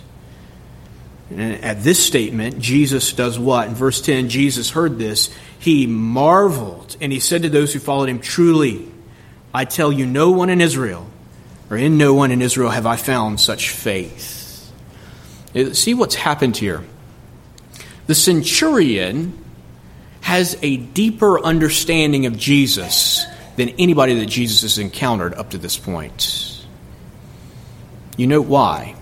And 1.29 1.63
at 1.63 1.83
this 1.83 2.03
statement, 2.03 2.59
Jesus 2.59 3.11
does 3.11 3.37
what? 3.37 3.67
In 3.67 3.75
verse 3.75 4.01
10, 4.01 4.29
Jesus 4.29 4.69
heard 4.69 4.97
this. 4.97 5.35
He 5.65 5.87
marveled, 5.87 6.95
and 7.01 7.11
he 7.11 7.19
said 7.19 7.41
to 7.41 7.49
those 7.49 7.73
who 7.73 7.79
followed 7.79 8.07
him, 8.07 8.19
Truly, 8.19 8.87
I 9.51 9.65
tell 9.65 9.91
you, 9.91 10.05
no 10.05 10.29
one 10.29 10.51
in 10.51 10.61
Israel, 10.61 11.09
or 11.71 11.75
in 11.75 11.97
no 11.97 12.13
one 12.13 12.29
in 12.29 12.43
Israel 12.43 12.69
have 12.69 12.85
I 12.85 12.97
found 12.97 13.39
such 13.39 13.71
faith. 13.71 14.71
Uh, 15.55 15.73
see 15.73 15.95
what's 15.95 16.13
happened 16.13 16.55
here. 16.55 16.83
The 18.05 18.13
centurion 18.13 19.43
has 20.21 20.55
a 20.61 20.77
deeper 20.77 21.39
understanding 21.39 22.27
of 22.27 22.37
Jesus 22.37 23.25
than 23.55 23.69
anybody 23.69 24.19
that 24.19 24.27
Jesus 24.27 24.61
has 24.61 24.77
encountered 24.77 25.33
up 25.33 25.49
to 25.49 25.57
this 25.57 25.77
point. 25.77 26.63
You 28.17 28.27
know 28.27 28.41
why? 28.41 28.93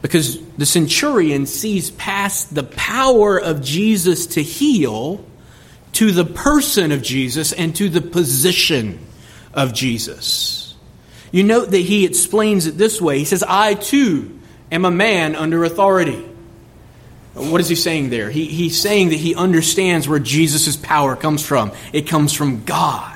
Because 0.00 0.40
the 0.58 0.64
centurion 0.64 1.46
sees 1.46 1.90
past 1.90 2.54
the 2.54 2.62
power 2.62 3.36
of 3.36 3.62
Jesus 3.62 4.28
to 4.28 4.42
heal 4.44 5.24
to 5.96 6.12
the 6.12 6.26
person 6.26 6.92
of 6.92 7.02
Jesus 7.02 7.54
and 7.54 7.74
to 7.76 7.88
the 7.88 8.02
position 8.02 8.98
of 9.54 9.72
Jesus. 9.72 10.74
You 11.32 11.42
note 11.42 11.70
that 11.70 11.78
he 11.78 12.04
explains 12.04 12.66
it 12.66 12.76
this 12.76 13.00
way. 13.00 13.18
He 13.18 13.24
says, 13.24 13.42
I 13.42 13.72
too 13.72 14.38
am 14.70 14.84
a 14.84 14.90
man 14.90 15.34
under 15.34 15.64
authority. 15.64 16.22
What 17.32 17.62
is 17.62 17.70
he 17.70 17.76
saying 17.76 18.10
there? 18.10 18.30
He, 18.30 18.44
he's 18.44 18.78
saying 18.78 19.08
that 19.08 19.16
he 19.16 19.34
understands 19.34 20.06
where 20.06 20.18
Jesus' 20.18 20.76
power 20.76 21.16
comes 21.16 21.44
from. 21.44 21.72
It 21.94 22.06
comes 22.06 22.34
from 22.34 22.64
God. 22.64 23.14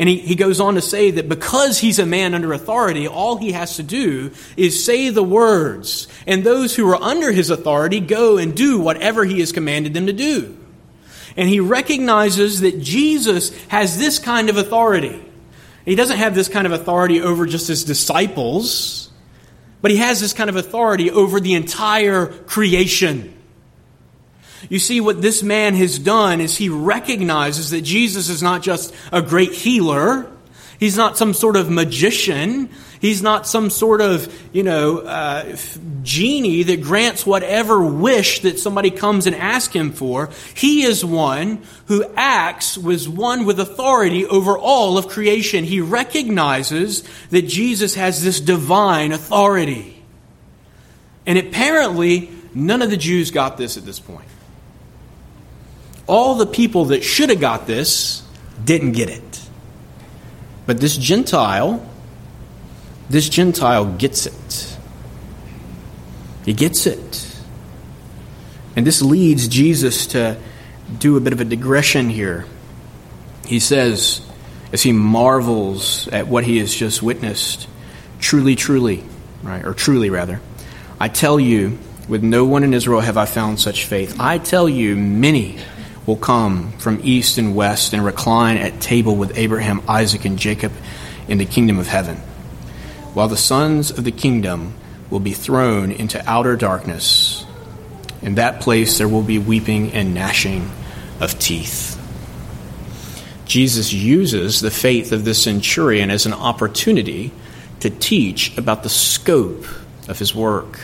And 0.00 0.08
he, 0.08 0.18
he 0.18 0.34
goes 0.34 0.58
on 0.58 0.74
to 0.74 0.82
say 0.82 1.12
that 1.12 1.28
because 1.28 1.78
he's 1.78 2.00
a 2.00 2.06
man 2.06 2.34
under 2.34 2.52
authority, 2.52 3.06
all 3.06 3.36
he 3.36 3.52
has 3.52 3.76
to 3.76 3.84
do 3.84 4.32
is 4.56 4.84
say 4.84 5.10
the 5.10 5.22
words, 5.22 6.08
and 6.26 6.42
those 6.42 6.74
who 6.74 6.90
are 6.90 7.00
under 7.00 7.30
his 7.30 7.50
authority 7.50 8.00
go 8.00 8.36
and 8.36 8.56
do 8.56 8.80
whatever 8.80 9.24
he 9.24 9.38
has 9.38 9.52
commanded 9.52 9.94
them 9.94 10.06
to 10.06 10.12
do. 10.12 10.58
And 11.36 11.48
he 11.48 11.60
recognizes 11.60 12.60
that 12.60 12.80
Jesus 12.80 13.56
has 13.68 13.98
this 13.98 14.18
kind 14.18 14.50
of 14.50 14.56
authority. 14.56 15.24
He 15.84 15.94
doesn't 15.94 16.18
have 16.18 16.34
this 16.34 16.48
kind 16.48 16.66
of 16.66 16.72
authority 16.72 17.20
over 17.20 17.46
just 17.46 17.68
his 17.68 17.84
disciples, 17.84 19.10
but 19.80 19.90
he 19.90 19.96
has 19.96 20.20
this 20.20 20.32
kind 20.32 20.48
of 20.48 20.56
authority 20.56 21.10
over 21.10 21.40
the 21.40 21.54
entire 21.54 22.26
creation. 22.26 23.34
You 24.68 24.78
see, 24.78 25.00
what 25.00 25.20
this 25.20 25.42
man 25.42 25.74
has 25.74 25.98
done 25.98 26.40
is 26.40 26.56
he 26.56 26.68
recognizes 26.68 27.70
that 27.70 27.82
Jesus 27.82 28.28
is 28.28 28.42
not 28.42 28.62
just 28.62 28.94
a 29.10 29.20
great 29.20 29.52
healer. 29.52 30.30
He's 30.82 30.96
not 30.96 31.16
some 31.16 31.32
sort 31.32 31.54
of 31.54 31.70
magician. 31.70 32.68
He's 33.00 33.22
not 33.22 33.46
some 33.46 33.70
sort 33.70 34.00
of, 34.00 34.36
you 34.52 34.64
know, 34.64 34.98
uh, 34.98 35.56
genie 36.02 36.64
that 36.64 36.82
grants 36.82 37.24
whatever 37.24 37.86
wish 37.86 38.40
that 38.40 38.58
somebody 38.58 38.90
comes 38.90 39.28
and 39.28 39.36
asks 39.36 39.72
him 39.72 39.92
for. 39.92 40.30
He 40.56 40.82
is 40.82 41.04
one 41.04 41.62
who 41.86 42.04
acts 42.16 42.76
with 42.76 43.06
one 43.06 43.44
with 43.44 43.60
authority 43.60 44.26
over 44.26 44.58
all 44.58 44.98
of 44.98 45.06
creation. 45.06 45.62
He 45.62 45.80
recognizes 45.80 47.04
that 47.30 47.42
Jesus 47.42 47.94
has 47.94 48.24
this 48.24 48.40
divine 48.40 49.12
authority. 49.12 50.02
And 51.26 51.38
apparently, 51.38 52.28
none 52.54 52.82
of 52.82 52.90
the 52.90 52.96
Jews 52.96 53.30
got 53.30 53.56
this 53.56 53.76
at 53.76 53.84
this 53.84 54.00
point 54.00 54.26
all 56.08 56.34
the 56.34 56.46
people 56.46 56.86
that 56.86 57.04
should 57.04 57.30
have 57.30 57.40
got 57.40 57.68
this 57.68 58.24
didn't 58.64 58.92
get 58.94 59.08
it. 59.08 59.31
But 60.66 60.78
this 60.80 60.96
Gentile, 60.96 61.86
this 63.10 63.28
Gentile 63.28 63.84
gets 63.84 64.26
it. 64.26 64.78
He 66.44 66.52
gets 66.52 66.86
it. 66.86 67.28
And 68.74 68.86
this 68.86 69.02
leads 69.02 69.48
Jesus 69.48 70.06
to 70.08 70.38
do 70.98 71.16
a 71.16 71.20
bit 71.20 71.32
of 71.32 71.40
a 71.40 71.44
digression 71.44 72.08
here. 72.08 72.46
He 73.46 73.58
says, 73.58 74.26
as 74.72 74.82
he 74.82 74.92
marvels 74.92 76.08
at 76.08 76.26
what 76.26 76.44
he 76.44 76.58
has 76.58 76.74
just 76.74 77.02
witnessed, 77.02 77.68
truly, 78.18 78.56
truly, 78.56 79.04
right, 79.42 79.64
or 79.64 79.74
truly 79.74 80.10
rather, 80.10 80.40
I 80.98 81.08
tell 81.08 81.38
you, 81.38 81.78
with 82.08 82.22
no 82.22 82.44
one 82.44 82.64
in 82.64 82.74
Israel 82.74 83.00
have 83.00 83.16
I 83.16 83.26
found 83.26 83.60
such 83.60 83.84
faith. 83.84 84.18
I 84.18 84.38
tell 84.38 84.68
you, 84.68 84.96
many 84.96 85.58
will 86.06 86.16
come 86.16 86.72
from 86.78 87.00
east 87.02 87.38
and 87.38 87.54
west 87.54 87.92
and 87.92 88.04
recline 88.04 88.56
at 88.56 88.80
table 88.80 89.16
with 89.16 89.36
Abraham, 89.36 89.82
Isaac, 89.88 90.24
and 90.24 90.38
Jacob 90.38 90.72
in 91.28 91.38
the 91.38 91.46
kingdom 91.46 91.78
of 91.78 91.86
heaven, 91.86 92.16
while 93.14 93.28
the 93.28 93.36
sons 93.36 93.90
of 93.90 94.04
the 94.04 94.10
kingdom 94.10 94.74
will 95.10 95.20
be 95.20 95.32
thrown 95.32 95.92
into 95.92 96.22
outer 96.28 96.56
darkness. 96.56 97.46
In 98.22 98.36
that 98.36 98.60
place 98.60 98.98
there 98.98 99.08
will 99.08 99.22
be 99.22 99.38
weeping 99.38 99.92
and 99.92 100.14
gnashing 100.14 100.70
of 101.20 101.38
teeth. 101.38 101.98
Jesus 103.44 103.92
uses 103.92 104.60
the 104.60 104.70
faith 104.70 105.12
of 105.12 105.24
the 105.24 105.34
centurion 105.34 106.10
as 106.10 106.26
an 106.26 106.32
opportunity 106.32 107.32
to 107.80 107.90
teach 107.90 108.56
about 108.56 108.82
the 108.82 108.88
scope 108.88 109.66
of 110.08 110.18
his 110.18 110.34
work. 110.34 110.80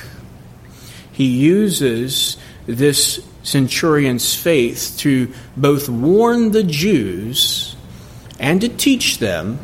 He 1.13 1.27
uses 1.27 2.37
this 2.67 3.25
centurion's 3.43 4.35
faith 4.35 4.95
to 4.99 5.33
both 5.57 5.89
warn 5.89 6.51
the 6.51 6.63
Jews 6.63 7.77
and 8.39 8.61
to 8.61 8.69
teach 8.69 9.19
them 9.19 9.59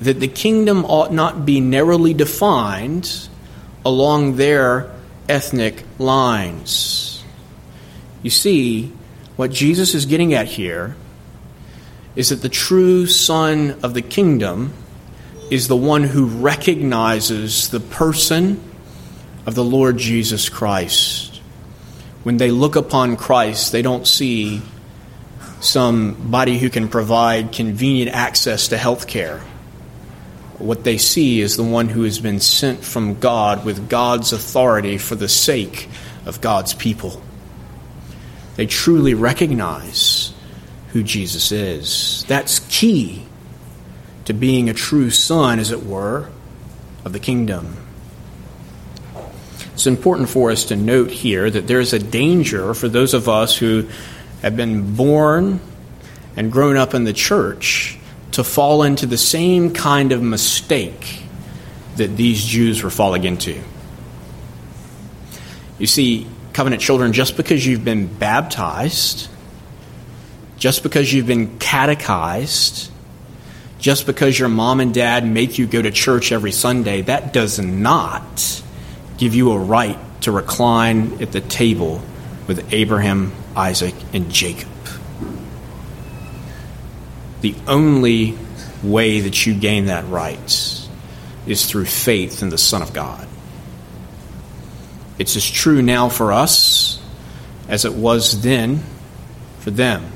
that 0.00 0.20
the 0.20 0.28
kingdom 0.28 0.84
ought 0.84 1.12
not 1.12 1.46
be 1.46 1.60
narrowly 1.60 2.14
defined 2.14 3.28
along 3.84 4.36
their 4.36 4.90
ethnic 5.28 5.84
lines. 5.98 7.24
You 8.22 8.30
see, 8.30 8.92
what 9.36 9.50
Jesus 9.50 9.94
is 9.94 10.06
getting 10.06 10.34
at 10.34 10.46
here 10.46 10.96
is 12.16 12.28
that 12.28 12.42
the 12.42 12.48
true 12.48 13.06
son 13.06 13.78
of 13.82 13.94
the 13.94 14.02
kingdom 14.02 14.72
is 15.50 15.68
the 15.68 15.76
one 15.76 16.04
who 16.04 16.26
recognizes 16.26 17.68
the 17.68 17.80
person 17.80 18.60
of 19.46 19.54
the 19.54 19.64
Lord 19.64 19.98
Jesus 19.98 20.48
Christ 20.48 21.23
when 22.24 22.38
they 22.38 22.50
look 22.50 22.74
upon 22.74 23.16
Christ, 23.16 23.70
they 23.70 23.82
don't 23.82 24.06
see 24.06 24.62
somebody 25.60 26.58
who 26.58 26.70
can 26.70 26.88
provide 26.88 27.52
convenient 27.52 28.10
access 28.14 28.68
to 28.68 28.76
health 28.76 29.06
care. 29.06 29.40
What 30.58 30.84
they 30.84 30.98
see 30.98 31.40
is 31.40 31.56
the 31.56 31.64
one 31.64 31.88
who 31.88 32.02
has 32.04 32.18
been 32.18 32.40
sent 32.40 32.82
from 32.82 33.20
God 33.20 33.64
with 33.64 33.88
God's 33.88 34.32
authority 34.32 34.98
for 34.98 35.14
the 35.14 35.28
sake 35.28 35.88
of 36.26 36.40
God's 36.40 36.74
people. 36.74 37.22
They 38.56 38.66
truly 38.66 39.14
recognize 39.14 40.32
who 40.92 41.02
Jesus 41.02 41.52
is. 41.52 42.24
That's 42.28 42.60
key 42.70 43.26
to 44.24 44.32
being 44.32 44.70
a 44.70 44.74
true 44.74 45.10
son, 45.10 45.58
as 45.58 45.70
it 45.70 45.84
were, 45.84 46.30
of 47.04 47.12
the 47.12 47.18
kingdom. 47.18 47.83
It's 49.74 49.88
important 49.88 50.28
for 50.28 50.52
us 50.52 50.66
to 50.66 50.76
note 50.76 51.10
here 51.10 51.50
that 51.50 51.66
there's 51.66 51.92
a 51.92 51.98
danger 51.98 52.74
for 52.74 52.88
those 52.88 53.12
of 53.12 53.28
us 53.28 53.56
who 53.56 53.88
have 54.40 54.56
been 54.56 54.94
born 54.94 55.60
and 56.36 56.50
grown 56.50 56.76
up 56.76 56.94
in 56.94 57.02
the 57.04 57.12
church 57.12 57.98
to 58.32 58.44
fall 58.44 58.84
into 58.84 59.06
the 59.06 59.18
same 59.18 59.72
kind 59.72 60.12
of 60.12 60.22
mistake 60.22 61.22
that 61.96 62.16
these 62.16 62.44
Jews 62.44 62.82
were 62.82 62.90
falling 62.90 63.24
into. 63.24 63.60
You 65.78 65.88
see, 65.88 66.28
covenant 66.52 66.80
children, 66.80 67.12
just 67.12 67.36
because 67.36 67.66
you've 67.66 67.84
been 67.84 68.06
baptized, 68.06 69.28
just 70.56 70.84
because 70.84 71.12
you've 71.12 71.26
been 71.26 71.58
catechized, 71.58 72.90
just 73.80 74.06
because 74.06 74.38
your 74.38 74.48
mom 74.48 74.78
and 74.78 74.94
dad 74.94 75.26
make 75.26 75.58
you 75.58 75.66
go 75.66 75.82
to 75.82 75.90
church 75.90 76.30
every 76.30 76.52
Sunday, 76.52 77.02
that 77.02 77.32
does 77.32 77.58
not 77.58 78.62
give 79.16 79.34
you 79.34 79.52
a 79.52 79.58
right 79.58 79.98
to 80.22 80.32
recline 80.32 81.22
at 81.22 81.32
the 81.32 81.40
table 81.40 82.02
with 82.46 82.72
Abraham, 82.72 83.32
Isaac, 83.56 83.94
and 84.12 84.30
Jacob. 84.30 84.68
The 87.40 87.54
only 87.66 88.38
way 88.82 89.20
that 89.20 89.46
you 89.46 89.54
gain 89.54 89.86
that 89.86 90.08
right 90.08 90.88
is 91.46 91.66
through 91.66 91.84
faith 91.84 92.42
in 92.42 92.48
the 92.48 92.58
Son 92.58 92.82
of 92.82 92.92
God. 92.92 93.26
It's 95.18 95.36
as 95.36 95.48
true 95.48 95.82
now 95.82 96.08
for 96.08 96.32
us 96.32 97.00
as 97.68 97.84
it 97.84 97.94
was 97.94 98.42
then 98.42 98.82
for 99.60 99.70
them. 99.70 100.10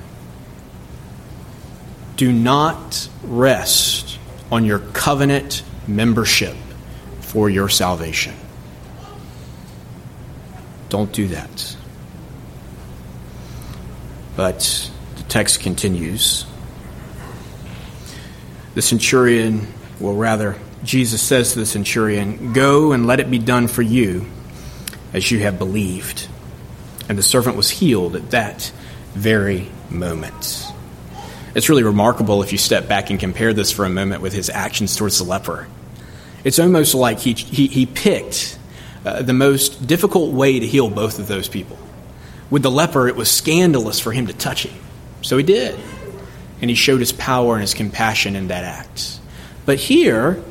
Do 2.16 2.32
not 2.32 3.08
rest 3.22 4.18
on 4.50 4.64
your 4.64 4.80
covenant 4.80 5.62
membership 5.86 6.56
for 7.20 7.48
your 7.48 7.68
salvation. 7.68 8.34
Don't 10.88 11.12
do 11.12 11.28
that. 11.28 11.76
But 14.36 14.90
the 15.16 15.22
text 15.24 15.60
continues. 15.60 16.46
The 18.74 18.82
centurion, 18.82 19.66
well, 19.98 20.14
rather, 20.14 20.56
Jesus 20.84 21.20
says 21.20 21.52
to 21.52 21.58
the 21.58 21.66
centurion, 21.66 22.52
Go 22.52 22.92
and 22.92 23.06
let 23.06 23.20
it 23.20 23.30
be 23.30 23.38
done 23.38 23.68
for 23.68 23.82
you 23.82 24.26
as 25.12 25.30
you 25.30 25.40
have 25.40 25.58
believed. 25.58 26.28
And 27.08 27.18
the 27.18 27.22
servant 27.22 27.56
was 27.56 27.70
healed 27.70 28.14
at 28.14 28.30
that 28.30 28.70
very 29.14 29.68
moment. 29.90 30.64
It's 31.54 31.68
really 31.68 31.82
remarkable 31.82 32.42
if 32.42 32.52
you 32.52 32.58
step 32.58 32.86
back 32.86 33.10
and 33.10 33.18
compare 33.18 33.52
this 33.52 33.72
for 33.72 33.84
a 33.84 33.90
moment 33.90 34.22
with 34.22 34.32
his 34.32 34.50
actions 34.50 34.94
towards 34.96 35.18
the 35.18 35.24
leper. 35.24 35.66
It's 36.44 36.58
almost 36.58 36.94
like 36.94 37.18
he, 37.18 37.32
he, 37.32 37.66
he 37.66 37.86
picked 37.86 38.57
uh, 39.08 39.22
the 39.22 39.32
most 39.32 39.86
difficult 39.86 40.32
way 40.32 40.60
to 40.60 40.66
heal 40.66 40.90
both 40.90 41.18
of 41.18 41.28
those 41.28 41.48
people. 41.48 41.78
With 42.50 42.62
the 42.62 42.70
leper, 42.70 43.08
it 43.08 43.16
was 43.16 43.30
scandalous 43.30 44.00
for 44.00 44.12
him 44.12 44.26
to 44.26 44.32
touch 44.32 44.64
him. 44.64 44.78
So 45.22 45.36
he 45.36 45.44
did. 45.44 45.78
And 46.60 46.70
he 46.70 46.76
showed 46.76 47.00
his 47.00 47.12
power 47.12 47.54
and 47.54 47.60
his 47.60 47.74
compassion 47.74 48.36
in 48.36 48.48
that 48.48 48.64
act. 48.64 49.18
But 49.66 49.78
here, 49.78 50.42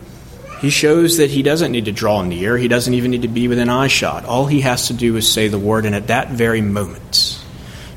he 0.59 0.69
shows 0.69 1.17
that 1.17 1.29
he 1.29 1.43
doesn't 1.43 1.71
need 1.71 1.85
to 1.85 1.91
draw 1.91 2.21
near. 2.23 2.57
He 2.57 2.67
doesn't 2.67 2.93
even 2.93 3.11
need 3.11 3.23
to 3.23 3.27
be 3.27 3.47
within 3.47 3.69
eyeshot. 3.69 4.25
All 4.25 4.45
he 4.45 4.61
has 4.61 4.87
to 4.87 4.93
do 4.93 5.15
is 5.15 5.31
say 5.31 5.47
the 5.47 5.59
word, 5.59 5.85
and 5.85 5.93
at 5.93 6.07
that 6.07 6.29
very 6.29 6.61
moment, 6.61 7.39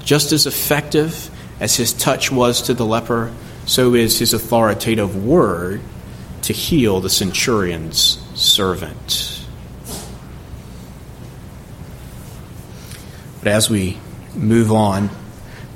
just 0.05 0.33
as 0.33 0.47
effective 0.47 1.31
as 1.61 1.77
his 1.77 1.93
touch 1.93 2.31
was 2.31 2.63
to 2.63 2.75
the 2.75 2.85
leper, 2.85 3.33
so 3.67 3.95
is 3.95 4.19
his 4.19 4.35
authoritative 4.35 5.25
word 5.25 5.81
to 6.43 6.53
heal 6.53 7.01
the 7.01 7.11
centurion's 7.11 8.19
servant. 8.35 9.40
But 13.41 13.53
as 13.53 13.71
we 13.71 13.99
move 14.35 14.71
on 14.71 15.09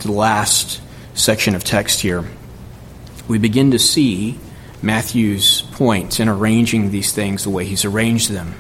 to 0.00 0.06
the 0.06 0.12
last 0.12 0.80
section 1.14 1.54
of 1.54 1.64
text 1.64 2.00
here, 2.00 2.24
we 3.26 3.38
begin 3.38 3.70
to 3.70 3.78
see 3.78 4.38
Matthew's 4.82 5.62
point 5.62 6.20
in 6.20 6.28
arranging 6.28 6.90
these 6.90 7.12
things 7.12 7.44
the 7.44 7.50
way 7.50 7.64
he's 7.64 7.84
arranged 7.84 8.30
them. 8.30 8.54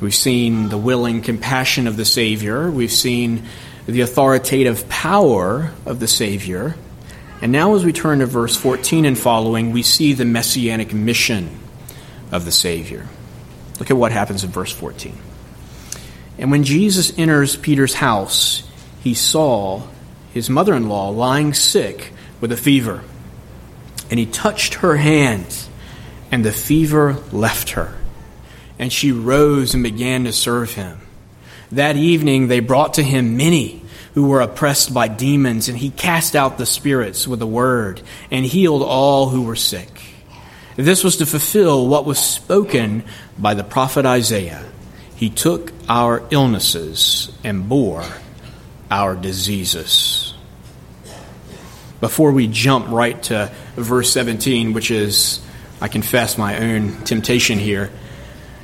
We've 0.00 0.14
seen 0.14 0.68
the 0.68 0.78
willing 0.78 1.22
compassion 1.22 1.86
of 1.86 1.96
the 1.96 2.04
Savior, 2.04 2.70
we've 2.70 2.92
seen 2.92 3.44
the 3.86 4.00
authoritative 4.02 4.88
power 4.88 5.72
of 5.84 6.00
the 6.00 6.08
Savior. 6.08 6.76
And 7.42 7.52
now, 7.52 7.74
as 7.74 7.84
we 7.84 7.92
turn 7.92 8.20
to 8.20 8.26
verse 8.26 8.56
14 8.56 9.04
and 9.04 9.18
following, 9.18 9.72
we 9.72 9.82
see 9.82 10.14
the 10.14 10.24
messianic 10.24 10.94
mission 10.94 11.58
of 12.32 12.44
the 12.44 12.52
Savior. 12.52 13.06
Look 13.78 13.90
at 13.90 13.96
what 13.96 14.12
happens 14.12 14.44
in 14.44 14.50
verse 14.50 14.72
14. 14.72 15.18
And 16.38 16.50
when 16.50 16.64
Jesus 16.64 17.16
enters 17.18 17.56
Peter's 17.56 17.94
house, 17.94 18.68
he 19.00 19.14
saw 19.14 19.82
his 20.32 20.50
mother 20.50 20.74
in 20.74 20.88
law 20.88 21.10
lying 21.10 21.54
sick 21.54 22.12
with 22.40 22.50
a 22.50 22.56
fever. 22.56 23.04
And 24.10 24.18
he 24.18 24.26
touched 24.26 24.74
her 24.74 24.96
hand, 24.96 25.56
and 26.30 26.44
the 26.44 26.52
fever 26.52 27.16
left 27.32 27.70
her. 27.70 27.96
And 28.78 28.92
she 28.92 29.12
rose 29.12 29.74
and 29.74 29.82
began 29.82 30.24
to 30.24 30.32
serve 30.32 30.72
him. 30.74 31.00
That 31.70 31.96
evening 31.96 32.48
they 32.48 32.60
brought 32.60 32.94
to 32.94 33.02
him 33.02 33.36
many 33.36 33.82
who 34.14 34.28
were 34.28 34.40
oppressed 34.40 34.94
by 34.94 35.08
demons, 35.08 35.68
and 35.68 35.78
he 35.78 35.90
cast 35.90 36.36
out 36.36 36.58
the 36.58 36.66
spirits 36.66 37.26
with 37.26 37.42
a 37.42 37.46
word 37.46 38.00
and 38.30 38.44
healed 38.44 38.82
all 38.82 39.28
who 39.28 39.42
were 39.42 39.56
sick. 39.56 39.88
This 40.76 41.04
was 41.04 41.16
to 41.18 41.26
fulfill 41.26 41.86
what 41.86 42.04
was 42.04 42.18
spoken 42.18 43.04
by 43.38 43.54
the 43.54 43.64
prophet 43.64 44.06
Isaiah. 44.06 44.64
He 45.24 45.30
took 45.30 45.72
our 45.88 46.22
illnesses 46.30 47.32
and 47.42 47.66
bore 47.66 48.04
our 48.90 49.16
diseases. 49.16 50.34
Before 51.98 52.30
we 52.30 52.46
jump 52.46 52.90
right 52.90 53.22
to 53.22 53.50
verse 53.74 54.12
17, 54.12 54.74
which 54.74 54.90
is, 54.90 55.40
I 55.80 55.88
confess, 55.88 56.36
my 56.36 56.58
own 56.58 57.04
temptation 57.04 57.58
here, 57.58 57.90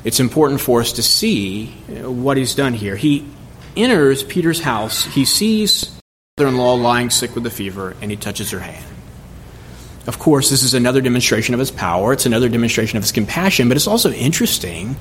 it's 0.05 0.21
important 0.21 0.61
for 0.61 0.83
us 0.83 0.93
to 0.93 1.03
see 1.03 1.69
what 1.89 2.37
he's 2.37 2.55
done 2.55 2.75
here. 2.75 2.95
He 2.95 3.27
enters 3.75 4.23
Peter's 4.23 4.61
house, 4.61 5.07
he 5.07 5.25
sees 5.25 5.99
mother 6.37 6.51
in 6.51 6.59
law 6.59 6.75
lying 6.75 7.09
sick 7.09 7.35
with 7.35 7.47
a 7.47 7.51
fever, 7.51 7.97
and 8.03 8.11
he 8.11 8.19
touches 8.19 8.51
her 8.51 8.61
hand. 8.61 8.85
Of 10.07 10.19
course, 10.19 10.51
this 10.51 10.63
is 10.63 10.75
another 10.75 11.01
demonstration 11.01 11.55
of 11.55 11.59
his 11.59 11.71
power, 11.71 12.13
it's 12.13 12.27
another 12.27 12.51
demonstration 12.51 12.99
of 12.99 13.03
his 13.03 13.13
compassion, 13.13 13.69
but 13.69 13.79
it's 13.79 13.87
also 13.87 14.13
interesting 14.13 14.97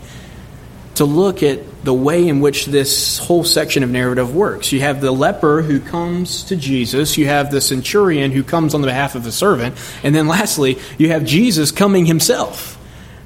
to 1.00 1.06
look 1.06 1.44
at 1.44 1.86
the 1.86 1.94
way 1.94 2.28
in 2.28 2.42
which 2.42 2.66
this 2.66 3.20
whole 3.20 3.46
section 3.46 3.84
of 3.84 3.90
narrative 3.90 4.36
works. 4.36 4.74
You 4.74 4.82
have 4.82 5.00
the 5.00 5.14
leper 5.14 5.62
who 5.62 5.80
comes 5.80 6.44
to 6.44 6.58
Jesus, 6.58 7.18
you 7.18 7.26
have 7.26 7.52
the 7.52 7.62
centurion 7.62 8.32
who 8.32 8.44
comes 8.44 8.74
on 8.74 8.82
the 8.82 8.88
behalf 8.88 9.16
of 9.16 9.26
a 9.26 9.32
servant, 9.32 9.78
and 10.04 10.14
then 10.14 10.28
lastly, 10.28 10.78
you 10.98 11.08
have 11.08 11.24
Jesus 11.24 11.72
coming 11.72 12.06
himself. 12.06 12.76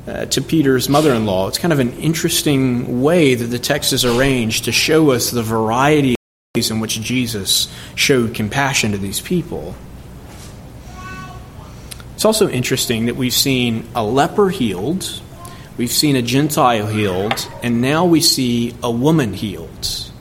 Uh, 0.05 0.25
to 0.25 0.41
Peter's 0.41 0.89
mother 0.89 1.13
in 1.13 1.25
law. 1.25 1.47
It's 1.47 1.57
kind 1.57 1.71
of 1.71 1.79
an 1.79 1.93
interesting 1.93 3.01
way 3.01 3.36
that 3.36 3.45
the 3.45 3.57
text 3.57 3.93
is 3.93 4.03
arranged 4.03 4.65
to 4.65 4.73
show 4.73 5.12
us 5.12 5.31
the 5.31 5.41
variety 5.41 6.12
of 6.12 6.17
ways 6.57 6.69
in 6.69 6.81
which 6.81 6.99
Jesus 6.99 7.73
showed 7.95 8.36
compassion 8.36 8.91
to 8.91 8.97
these 8.97 9.21
people. 9.21 9.75
It's 12.15 12.25
also 12.25 12.49
interesting 12.49 13.05
that 13.05 13.15
we've 13.15 13.33
seen 13.33 13.88
a 13.95 14.03
leper 14.03 14.49
healed, 14.49 15.21
We've 15.75 15.91
seen 15.91 16.15
a 16.15 16.21
Gentile 16.21 16.86
healed, 16.86 17.49
and 17.63 17.81
now 17.81 18.05
we 18.05 18.21
see 18.21 18.75
a 18.83 18.91
woman 18.91 19.33
healed. 19.33 20.12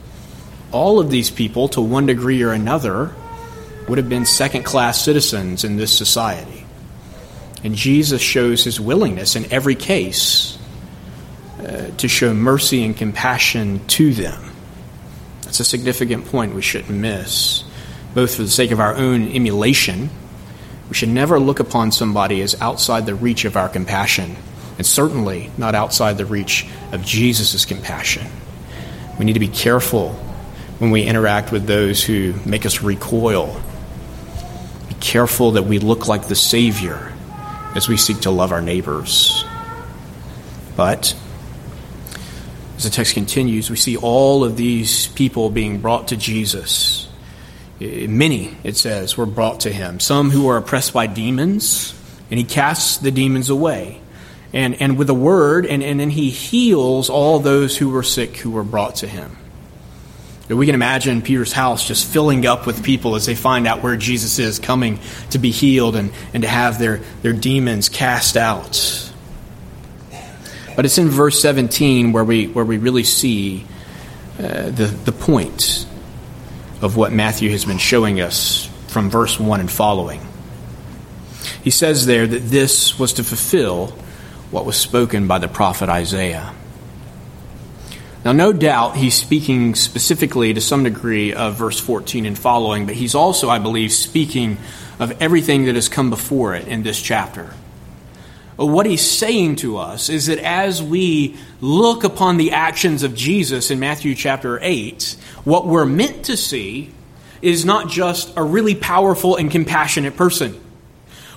All 0.71 0.99
of 0.99 1.11
these 1.11 1.29
people, 1.29 1.67
to 1.69 1.81
one 1.81 2.07
degree 2.07 2.41
or 2.41 2.51
another, 2.51 3.13
would 3.87 3.99
have 3.99 4.09
been 4.09 4.25
second 4.25 4.63
class 4.63 4.99
citizens 4.99 5.63
in 5.63 5.77
this 5.77 5.95
society. 5.95 6.65
And 7.63 7.75
Jesus 7.75 8.19
shows 8.19 8.63
his 8.63 8.79
willingness 8.79 9.35
in 9.35 9.51
every 9.53 9.75
case 9.75 10.57
uh, 11.59 11.91
to 11.97 12.07
show 12.07 12.33
mercy 12.33 12.83
and 12.83 12.97
compassion 12.97 13.85
to 13.89 14.11
them. 14.11 14.51
That's 15.43 15.59
a 15.59 15.65
significant 15.65 16.25
point 16.25 16.55
we 16.55 16.63
shouldn't 16.63 16.97
miss, 16.97 17.63
both 18.15 18.35
for 18.35 18.41
the 18.41 18.49
sake 18.49 18.71
of 18.71 18.79
our 18.79 18.95
own 18.95 19.27
emulation. 19.31 20.09
We 20.89 20.95
should 20.95 21.09
never 21.09 21.39
look 21.39 21.59
upon 21.59 21.91
somebody 21.91 22.41
as 22.41 22.59
outside 22.59 23.05
the 23.05 23.13
reach 23.13 23.45
of 23.45 23.55
our 23.55 23.69
compassion 23.69 24.35
and 24.77 24.85
certainly 24.85 25.51
not 25.57 25.75
outside 25.75 26.17
the 26.17 26.25
reach 26.25 26.67
of 26.91 27.03
Jesus' 27.03 27.65
compassion. 27.65 28.27
We 29.19 29.25
need 29.25 29.33
to 29.33 29.39
be 29.39 29.47
careful 29.47 30.13
when 30.79 30.91
we 30.91 31.03
interact 31.03 31.51
with 31.51 31.67
those 31.67 32.03
who 32.03 32.33
make 32.45 32.65
us 32.65 32.81
recoil. 32.81 33.61
Be 34.89 34.95
careful 34.95 35.51
that 35.51 35.63
we 35.63 35.79
look 35.79 36.07
like 36.07 36.27
the 36.27 36.35
Savior 36.35 37.13
as 37.75 37.87
we 37.87 37.97
seek 37.97 38.21
to 38.21 38.31
love 38.31 38.51
our 38.51 38.61
neighbors. 38.61 39.45
But 40.75 41.15
as 42.75 42.83
the 42.83 42.89
text 42.89 43.13
continues, 43.13 43.69
we 43.69 43.75
see 43.75 43.97
all 43.97 44.43
of 44.43 44.57
these 44.57 45.07
people 45.07 45.49
being 45.49 45.79
brought 45.79 46.07
to 46.09 46.17
Jesus. 46.17 47.07
Many, 47.79 48.55
it 48.63 48.77
says, 48.77 49.15
were 49.17 49.25
brought 49.25 49.61
to 49.61 49.71
him. 49.71 49.99
Some 49.99 50.31
who 50.31 50.45
were 50.45 50.57
oppressed 50.57 50.93
by 50.93 51.07
demons, 51.07 51.93
and 52.31 52.39
he 52.39 52.43
casts 52.43 52.97
the 52.97 53.11
demons 53.11 53.49
away. 53.49 53.99
And, 54.53 54.79
and 54.79 54.97
with 54.97 55.09
a 55.09 55.15
word, 55.15 55.65
and, 55.65 55.81
and 55.83 55.99
then 55.99 56.11
he 56.11 56.29
heals 56.29 57.09
all 57.09 57.39
those 57.39 57.75
who 57.75 57.89
were 57.89 58.03
sick 58.03 58.37
who 58.37 58.51
were 58.51 58.63
brought 58.63 58.97
to 58.97 59.07
him. 59.07 59.35
We 60.49 60.65
can 60.65 60.75
imagine 60.75 61.21
Peter's 61.21 61.53
house 61.53 61.87
just 61.87 62.05
filling 62.05 62.45
up 62.45 62.67
with 62.67 62.83
people 62.83 63.15
as 63.15 63.25
they 63.25 63.33
find 63.33 63.65
out 63.65 63.81
where 63.81 63.95
Jesus 63.95 64.39
is 64.39 64.59
coming 64.59 64.99
to 65.31 65.39
be 65.39 65.51
healed 65.51 65.95
and, 65.95 66.11
and 66.33 66.43
to 66.43 66.49
have 66.49 66.79
their, 66.79 66.97
their 67.21 67.33
demons 67.33 67.89
cast 67.89 68.35
out. 68.35 69.11
But 70.75 70.85
it's 70.85 70.97
in 70.97 71.09
verse 71.09 71.41
17 71.41 72.11
where 72.11 72.23
we, 72.23 72.47
where 72.47 72.65
we 72.65 72.77
really 72.77 73.03
see 73.03 73.65
uh, 74.37 74.69
the, 74.69 74.85
the 75.05 75.11
point 75.11 75.87
of 76.81 76.97
what 76.97 77.13
Matthew 77.13 77.49
has 77.51 77.63
been 77.63 77.77
showing 77.77 78.19
us 78.19 78.69
from 78.87 79.09
verse 79.09 79.39
1 79.39 79.59
and 79.61 79.71
following. 79.71 80.21
He 81.63 81.69
says 81.69 82.05
there 82.05 82.27
that 82.27 82.39
this 82.39 82.99
was 82.99 83.13
to 83.13 83.23
fulfill 83.23 83.97
what 84.53 84.65
was 84.65 84.77
spoken 84.77 85.25
by 85.27 85.39
the 85.39 85.47
prophet 85.47 85.89
Isaiah. 85.89 86.53
Now, 88.23 88.33
no 88.33 88.53
doubt 88.53 88.95
he's 88.95 89.15
speaking 89.15 89.73
specifically 89.73 90.53
to 90.53 90.61
some 90.61 90.83
degree 90.83 91.33
of 91.33 91.55
verse 91.55 91.79
14 91.79 92.27
and 92.27 92.37
following, 92.37 92.85
but 92.85 92.93
he's 92.93 93.15
also, 93.15 93.49
I 93.49 93.57
believe, 93.57 93.91
speaking 93.91 94.59
of 94.99 95.19
everything 95.19 95.65
that 95.65 95.73
has 95.73 95.89
come 95.89 96.11
before 96.11 96.53
it 96.53 96.67
in 96.67 96.83
this 96.83 97.01
chapter. 97.01 97.51
What 98.55 98.85
he's 98.85 99.01
saying 99.01 99.55
to 99.57 99.79
us 99.79 100.07
is 100.09 100.27
that 100.27 100.37
as 100.37 100.83
we 100.83 101.35
look 101.59 102.03
upon 102.03 102.37
the 102.37 102.51
actions 102.51 103.01
of 103.01 103.15
Jesus 103.15 103.71
in 103.71 103.79
Matthew 103.79 104.13
chapter 104.13 104.59
8, 104.61 105.17
what 105.45 105.65
we're 105.65 105.87
meant 105.87 106.25
to 106.25 106.37
see 106.37 106.91
is 107.41 107.65
not 107.65 107.89
just 107.89 108.31
a 108.37 108.43
really 108.43 108.75
powerful 108.75 109.35
and 109.35 109.49
compassionate 109.49 110.15
person 110.15 110.63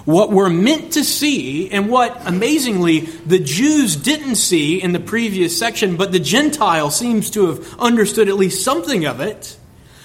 what 0.07 0.31
we're 0.31 0.49
meant 0.49 0.92
to 0.92 1.05
see, 1.05 1.69
and 1.71 1.90
what 1.90 2.27
amazingly 2.27 3.01
the 3.01 3.40
Jews 3.40 3.97
didn't 3.97 4.37
see 4.37 4.81
in 4.81 4.92
the 4.92 5.01
previous 5.01 5.59
section, 5.59 5.97
but 5.97 6.12
the 6.12 6.21
Gentile 6.21 6.90
seems 6.90 7.29
to 7.31 7.49
have 7.49 7.79
understood 7.79 8.29
at 8.29 8.37
least 8.37 8.64
something 8.64 9.05
of 9.05 9.21
it. 9.21 9.59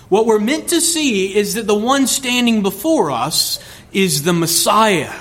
What 0.10 0.26
we're 0.26 0.40
meant 0.40 0.70
to 0.70 0.82
see 0.82 1.34
is 1.34 1.54
that 1.54 1.68
the 1.68 1.76
one 1.76 2.08
standing 2.08 2.64
before 2.64 3.12
us 3.12 3.60
is 3.94 4.24
the 4.24 4.34
Messiah. 4.34 5.14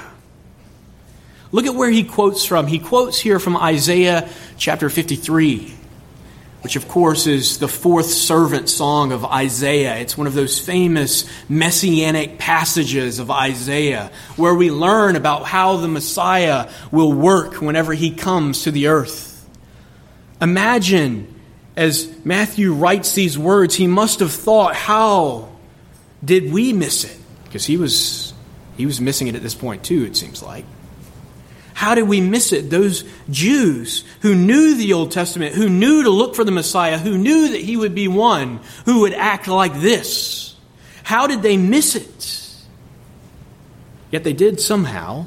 Look 1.52 1.66
at 1.66 1.74
where 1.74 1.90
he 1.90 2.02
quotes 2.02 2.44
from. 2.44 2.66
He 2.66 2.78
quotes 2.78 3.18
here 3.18 3.38
from 3.38 3.56
Isaiah 3.56 4.28
chapter 4.56 4.88
53 4.88 5.74
which 6.62 6.76
of 6.76 6.88
course 6.88 7.26
is 7.26 7.58
the 7.58 7.68
fourth 7.68 8.06
servant 8.06 8.68
song 8.68 9.12
of 9.12 9.24
Isaiah. 9.24 9.96
It's 9.96 10.16
one 10.16 10.26
of 10.26 10.34
those 10.34 10.58
famous 10.58 11.24
messianic 11.48 12.38
passages 12.38 13.18
of 13.18 13.30
Isaiah 13.30 14.10
where 14.36 14.54
we 14.54 14.70
learn 14.70 15.16
about 15.16 15.44
how 15.44 15.78
the 15.78 15.88
Messiah 15.88 16.70
will 16.90 17.12
work 17.12 17.60
whenever 17.60 17.94
he 17.94 18.10
comes 18.10 18.64
to 18.64 18.70
the 18.70 18.88
earth. 18.88 19.48
Imagine 20.40 21.34
as 21.76 22.12
Matthew 22.24 22.74
writes 22.74 23.14
these 23.14 23.38
words, 23.38 23.74
he 23.74 23.86
must 23.86 24.20
have 24.20 24.32
thought, 24.32 24.74
how 24.74 25.48
did 26.22 26.52
we 26.52 26.72
miss 26.72 27.04
it? 27.04 27.16
Because 27.44 27.64
he 27.64 27.78
was, 27.78 28.34
he 28.76 28.84
was 28.84 29.00
missing 29.00 29.28
it 29.28 29.34
at 29.34 29.42
this 29.42 29.54
point 29.54 29.82
too, 29.82 30.04
it 30.04 30.16
seems 30.16 30.42
like. 30.42 30.66
How 31.80 31.94
did 31.94 32.02
we 32.02 32.20
miss 32.20 32.52
it? 32.52 32.68
Those 32.68 33.04
Jews 33.30 34.04
who 34.20 34.34
knew 34.34 34.74
the 34.74 34.92
Old 34.92 35.12
Testament, 35.12 35.54
who 35.54 35.70
knew 35.70 36.02
to 36.02 36.10
look 36.10 36.34
for 36.34 36.44
the 36.44 36.50
Messiah, 36.50 36.98
who 36.98 37.16
knew 37.16 37.52
that 37.52 37.60
he 37.62 37.74
would 37.74 37.94
be 37.94 38.06
one 38.06 38.60
who 38.84 39.00
would 39.00 39.14
act 39.14 39.48
like 39.48 39.80
this. 39.80 40.56
How 41.04 41.26
did 41.26 41.40
they 41.40 41.56
miss 41.56 41.96
it? 41.96 42.66
Yet 44.10 44.24
they 44.24 44.34
did 44.34 44.60
somehow. 44.60 45.24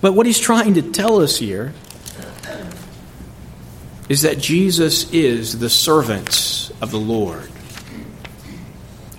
But 0.00 0.12
what 0.12 0.24
he's 0.24 0.38
trying 0.38 0.74
to 0.74 0.82
tell 0.82 1.20
us 1.20 1.36
here 1.36 1.74
is 4.08 4.22
that 4.22 4.38
Jesus 4.38 5.12
is 5.12 5.58
the 5.58 5.68
servant 5.68 6.70
of 6.80 6.92
the 6.92 7.00
Lord. 7.00 7.50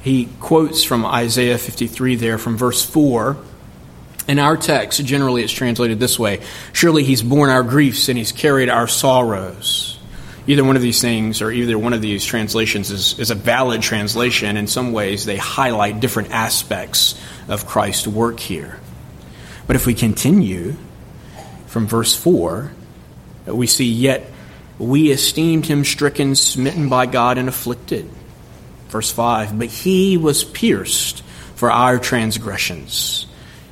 He 0.02 0.30
quotes 0.40 0.86
from 0.86 1.06
Isaiah 1.06 1.58
53 1.58 2.16
there 2.16 2.38
from 2.38 2.56
verse 2.56 2.86
4 2.86 3.36
in 4.28 4.40
our 4.40 4.58
text, 4.58 5.04
generally 5.06 5.44
it's 5.44 5.54
translated 5.54 6.00
this 6.00 6.20
way 6.20 6.42
Surely 6.74 7.04
he's 7.04 7.22
borne 7.22 7.50
our 7.50 7.64
griefs 7.64 8.10
and 8.10 8.18
he's 8.18 8.32
carried 8.32 8.70
our 8.70 8.88
sorrows. 8.88 9.94
Either 10.50 10.64
one 10.64 10.78
of 10.78 10.82
these 10.82 11.02
things, 11.02 11.42
or 11.42 11.52
either 11.52 11.78
one 11.78 11.92
of 11.92 12.02
these 12.02 12.24
translations, 12.24 12.90
is, 12.90 13.20
is 13.20 13.32
a 13.32 13.36
valid 13.36 13.82
translation. 13.82 14.56
In 14.56 14.68
some 14.68 14.94
ways, 14.94 15.26
they 15.26 15.36
highlight 15.36 16.00
different 16.00 16.32
aspects 16.32 17.20
of 17.50 17.66
Christ's 17.68 18.08
work 18.08 18.40
here. 18.40 18.80
But 19.66 19.76
if 19.76 19.86
we 19.86 19.94
continue 19.94 20.76
from 21.66 21.86
verse 21.86 22.16
4, 22.16 22.72
we 23.48 23.68
see, 23.68 23.92
Yet 23.92 24.32
we 24.80 25.12
esteemed 25.12 25.66
him 25.66 25.84
stricken, 25.84 26.34
smitten 26.36 26.88
by 26.88 27.08
God, 27.08 27.38
and 27.38 27.50
afflicted. 27.50 28.10
Verse 28.88 29.12
5 29.12 29.60
But 29.60 29.68
he 29.68 30.16
was 30.16 30.46
pierced 30.46 31.24
for 31.56 31.70
our 31.70 32.00
transgressions 32.00 33.27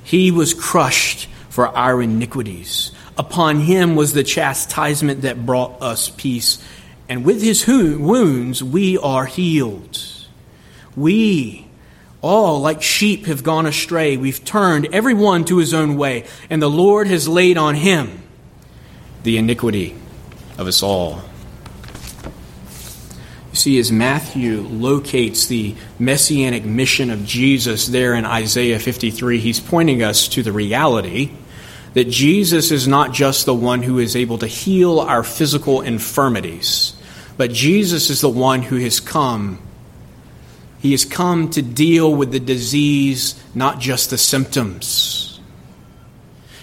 he 0.05 0.31
was 0.31 0.53
crushed 0.53 1.27
for 1.49 1.67
our 1.67 2.01
iniquities. 2.01 2.91
Upon 3.17 3.59
him 3.59 3.95
was 3.95 4.13
the 4.13 4.23
chastisement 4.23 5.23
that 5.23 5.45
brought 5.45 5.81
us 5.81 6.09
peace. 6.09 6.63
And 7.09 7.25
with 7.25 7.41
his 7.41 7.65
wounds 7.67 8.63
we 8.63 8.97
are 8.99 9.25
healed. 9.25 9.99
We 10.95 11.67
all, 12.21 12.61
like 12.61 12.81
sheep, 12.81 13.25
have 13.25 13.43
gone 13.43 13.65
astray. 13.65 14.15
We've 14.15 14.43
turned 14.43 14.89
every 14.93 15.13
one 15.13 15.43
to 15.45 15.57
his 15.57 15.73
own 15.73 15.97
way, 15.97 16.25
and 16.49 16.61
the 16.61 16.69
Lord 16.69 17.07
has 17.07 17.27
laid 17.27 17.57
on 17.57 17.75
him 17.75 18.23
the 19.23 19.37
iniquity 19.37 19.95
of 20.57 20.67
us 20.67 20.81
all. 20.81 21.21
You 23.55 23.59
see, 23.59 23.79
as 23.79 23.89
Matthew 23.89 24.63
locates 24.63 25.47
the 25.47 25.75
messianic 25.97 26.65
mission 26.65 27.09
of 27.09 27.23
Jesus 27.23 27.87
there 27.87 28.13
in 28.13 28.25
Isaiah 28.25 28.79
53, 28.79 29.39
he's 29.39 29.61
pointing 29.61 30.03
us 30.03 30.27
to 30.27 30.43
the 30.43 30.51
reality 30.51 31.31
that 31.93 32.09
Jesus 32.09 32.71
is 32.71 32.85
not 32.85 33.13
just 33.13 33.45
the 33.45 33.53
one 33.53 33.81
who 33.81 33.97
is 33.97 34.17
able 34.17 34.39
to 34.39 34.45
heal 34.45 34.99
our 34.99 35.23
physical 35.23 35.79
infirmities, 35.79 36.97
but 37.37 37.49
Jesus 37.49 38.09
is 38.09 38.19
the 38.19 38.27
one 38.27 38.61
who 38.61 38.75
has 38.75 38.99
come. 38.99 39.59
He 40.81 40.91
has 40.91 41.05
come 41.05 41.49
to 41.51 41.61
deal 41.61 42.13
with 42.13 42.33
the 42.33 42.41
disease, 42.41 43.41
not 43.55 43.79
just 43.79 44.09
the 44.09 44.17
symptoms. 44.17 45.24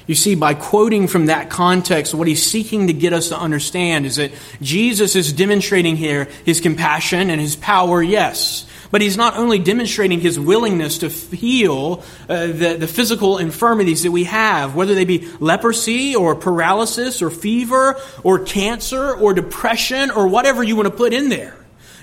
You 0.06 0.14
see, 0.14 0.34
by 0.34 0.54
quoting 0.54 1.06
from 1.06 1.26
that 1.26 1.48
context, 1.48 2.14
what 2.14 2.26
he's 2.26 2.42
seeking 2.42 2.88
to 2.88 2.92
get 2.92 3.12
us 3.12 3.28
to 3.28 3.38
understand 3.38 4.04
is 4.04 4.16
that 4.16 4.32
Jesus 4.60 5.14
is 5.14 5.32
demonstrating 5.32 5.96
here 5.96 6.28
his 6.44 6.60
compassion 6.60 7.30
and 7.30 7.40
his 7.40 7.54
power, 7.56 8.02
yes. 8.02 8.66
But 8.90 9.00
he's 9.00 9.16
not 9.16 9.38
only 9.38 9.58
demonstrating 9.58 10.20
his 10.20 10.38
willingness 10.38 10.98
to 10.98 11.08
heal 11.08 12.02
uh, 12.28 12.48
the, 12.48 12.76
the 12.80 12.86
physical 12.86 13.38
infirmities 13.38 14.02
that 14.02 14.10
we 14.10 14.24
have, 14.24 14.74
whether 14.74 14.94
they 14.94 15.06
be 15.06 15.28
leprosy 15.40 16.14
or 16.14 16.34
paralysis 16.34 17.22
or 17.22 17.30
fever 17.30 17.98
or 18.22 18.40
cancer 18.40 19.14
or 19.14 19.32
depression 19.32 20.10
or 20.10 20.28
whatever 20.28 20.62
you 20.62 20.76
want 20.76 20.88
to 20.88 20.94
put 20.94 21.14
in 21.14 21.28
there. 21.28 21.56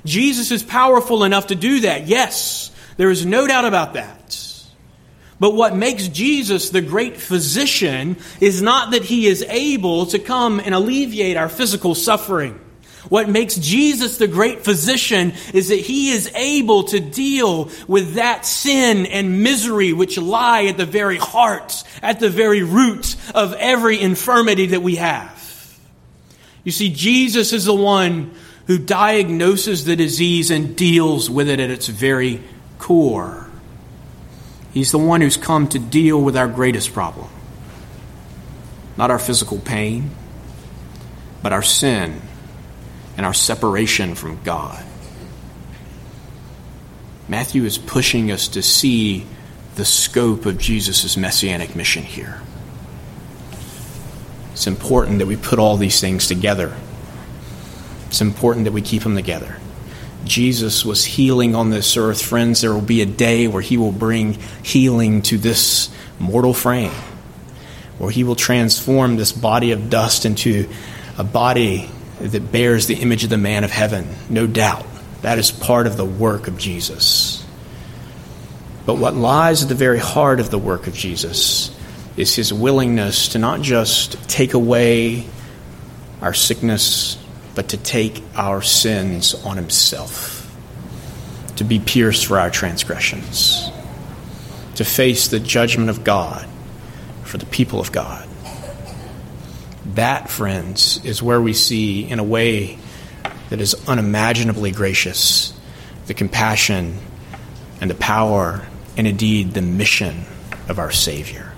Jesus 0.05 0.51
is 0.51 0.63
powerful 0.63 1.25
enough 1.25 1.47
to 1.47 1.55
do 1.55 1.81
that, 1.81 2.07
yes. 2.07 2.71
There 2.97 3.11
is 3.11 3.25
no 3.25 3.45
doubt 3.45 3.65
about 3.65 3.93
that. 3.93 4.38
But 5.39 5.53
what 5.53 5.75
makes 5.75 6.07
Jesus 6.09 6.69
the 6.69 6.81
great 6.81 7.17
physician 7.17 8.17
is 8.41 8.61
not 8.61 8.91
that 8.91 9.03
he 9.03 9.27
is 9.27 9.43
able 9.43 10.07
to 10.07 10.19
come 10.19 10.59
and 10.59 10.75
alleviate 10.75 11.37
our 11.37 11.49
physical 11.49 11.95
suffering. 11.95 12.59
What 13.07 13.29
makes 13.29 13.55
Jesus 13.55 14.17
the 14.17 14.27
great 14.27 14.65
physician 14.65 15.33
is 15.53 15.69
that 15.69 15.79
he 15.79 16.11
is 16.11 16.29
able 16.35 16.83
to 16.85 16.99
deal 16.99 17.71
with 17.87 18.15
that 18.15 18.45
sin 18.45 19.05
and 19.05 19.41
misery 19.41 19.93
which 19.93 20.17
lie 20.17 20.65
at 20.65 20.77
the 20.77 20.85
very 20.85 21.17
heart, 21.17 21.83
at 22.01 22.19
the 22.19 22.29
very 22.29 22.61
root 22.61 23.15
of 23.33 23.53
every 23.53 23.99
infirmity 23.99 24.67
that 24.67 24.81
we 24.81 24.97
have. 24.97 25.79
You 26.65 26.73
see, 26.73 26.89
Jesus 26.89 27.53
is 27.53 27.65
the 27.65 27.73
one 27.73 28.31
who 28.67 28.77
diagnoses 28.77 29.85
the 29.85 29.95
disease 29.95 30.51
and 30.51 30.75
deals 30.75 31.29
with 31.29 31.49
it 31.49 31.59
at 31.59 31.71
its 31.71 31.87
very 31.87 32.43
core. 32.77 33.48
He's 34.73 34.91
the 34.91 34.99
one 34.99 35.21
who's 35.21 35.37
come 35.37 35.67
to 35.69 35.79
deal 35.79 36.21
with 36.21 36.37
our 36.37 36.47
greatest 36.47 36.93
problem. 36.93 37.29
Not 38.97 39.11
our 39.11 39.19
physical 39.19 39.59
pain, 39.59 40.11
but 41.41 41.53
our 41.53 41.63
sin 41.63 42.21
and 43.17 43.25
our 43.25 43.33
separation 43.33 44.15
from 44.15 44.41
God. 44.43 44.83
Matthew 47.27 47.63
is 47.65 47.77
pushing 47.77 48.31
us 48.31 48.47
to 48.49 48.61
see 48.61 49.25
the 49.75 49.85
scope 49.85 50.45
of 50.45 50.57
Jesus' 50.57 51.15
messianic 51.15 51.75
mission 51.75 52.03
here. 52.03 52.41
It's 54.53 54.67
important 54.67 55.19
that 55.19 55.27
we 55.27 55.37
put 55.37 55.59
all 55.59 55.77
these 55.77 56.01
things 56.01 56.27
together. 56.27 56.75
It's 58.07 58.21
important 58.21 58.65
that 58.65 58.73
we 58.73 58.81
keep 58.81 59.03
them 59.03 59.15
together. 59.15 59.57
Jesus 60.25 60.85
was 60.85 61.05
healing 61.05 61.55
on 61.55 61.69
this 61.69 61.97
earth. 61.97 62.21
Friends, 62.21 62.61
there 62.61 62.73
will 62.73 62.81
be 62.81 63.01
a 63.01 63.05
day 63.05 63.47
where 63.47 63.61
he 63.61 63.77
will 63.77 63.91
bring 63.91 64.37
healing 64.63 65.21
to 65.23 65.37
this 65.37 65.89
mortal 66.19 66.53
frame, 66.53 66.91
where 67.97 68.11
he 68.11 68.23
will 68.23 68.35
transform 68.35 69.15
this 69.15 69.31
body 69.31 69.71
of 69.71 69.89
dust 69.89 70.25
into 70.25 70.69
a 71.17 71.23
body 71.23 71.89
that 72.19 72.51
bears 72.51 72.87
the 72.87 72.95
image 72.95 73.23
of 73.23 73.29
the 73.29 73.37
man 73.37 73.63
of 73.63 73.71
heaven, 73.71 74.07
no 74.29 74.45
doubt. 74.47 74.85
That 75.21 75.37
is 75.37 75.51
part 75.51 75.87
of 75.87 75.97
the 75.97 76.05
work 76.05 76.47
of 76.47 76.57
Jesus. 76.57 77.45
But 78.85 78.95
what 78.95 79.15
lies 79.15 79.63
at 79.63 79.69
the 79.69 79.75
very 79.75 79.99
heart 79.99 80.39
of 80.39 80.49
the 80.49 80.57
work 80.57 80.87
of 80.87 80.93
Jesus 80.93 81.75
is 82.17 82.35
his 82.35 82.51
willingness 82.51 83.29
to 83.29 83.39
not 83.39 83.61
just 83.61 84.29
take 84.29 84.53
away 84.53 85.27
our 86.21 86.33
sickness, 86.33 87.18
but 87.55 87.69
to 87.69 87.77
take 87.77 88.23
our 88.35 88.61
sins 88.61 89.33
on 89.45 89.57
himself, 89.57 90.55
to 91.57 91.63
be 91.63 91.79
pierced 91.79 92.25
for 92.27 92.39
our 92.39 92.49
transgressions, 92.49 93.69
to 94.75 94.85
face 94.85 95.27
the 95.27 95.39
judgment 95.39 95.89
of 95.89 96.03
God 96.03 96.47
for 97.23 97.37
the 97.37 97.45
people 97.45 97.79
of 97.79 97.91
God. 97.91 98.27
That, 99.95 100.29
friends, 100.29 101.03
is 101.03 101.21
where 101.21 101.41
we 101.41 101.53
see, 101.53 102.07
in 102.07 102.19
a 102.19 102.23
way 102.23 102.77
that 103.49 103.59
is 103.59 103.75
unimaginably 103.87 104.71
gracious, 104.71 105.53
the 106.07 106.13
compassion 106.13 106.97
and 107.81 107.89
the 107.89 107.95
power 107.95 108.65
and 108.97 109.07
indeed 109.07 109.53
the 109.53 109.61
mission 109.61 110.25
of 110.67 110.79
our 110.79 110.91
Savior. 110.91 111.48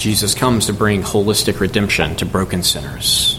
Jesus 0.00 0.34
comes 0.34 0.64
to 0.64 0.72
bring 0.72 1.02
holistic 1.02 1.60
redemption 1.60 2.16
to 2.16 2.24
broken 2.24 2.62
sinners. 2.62 3.38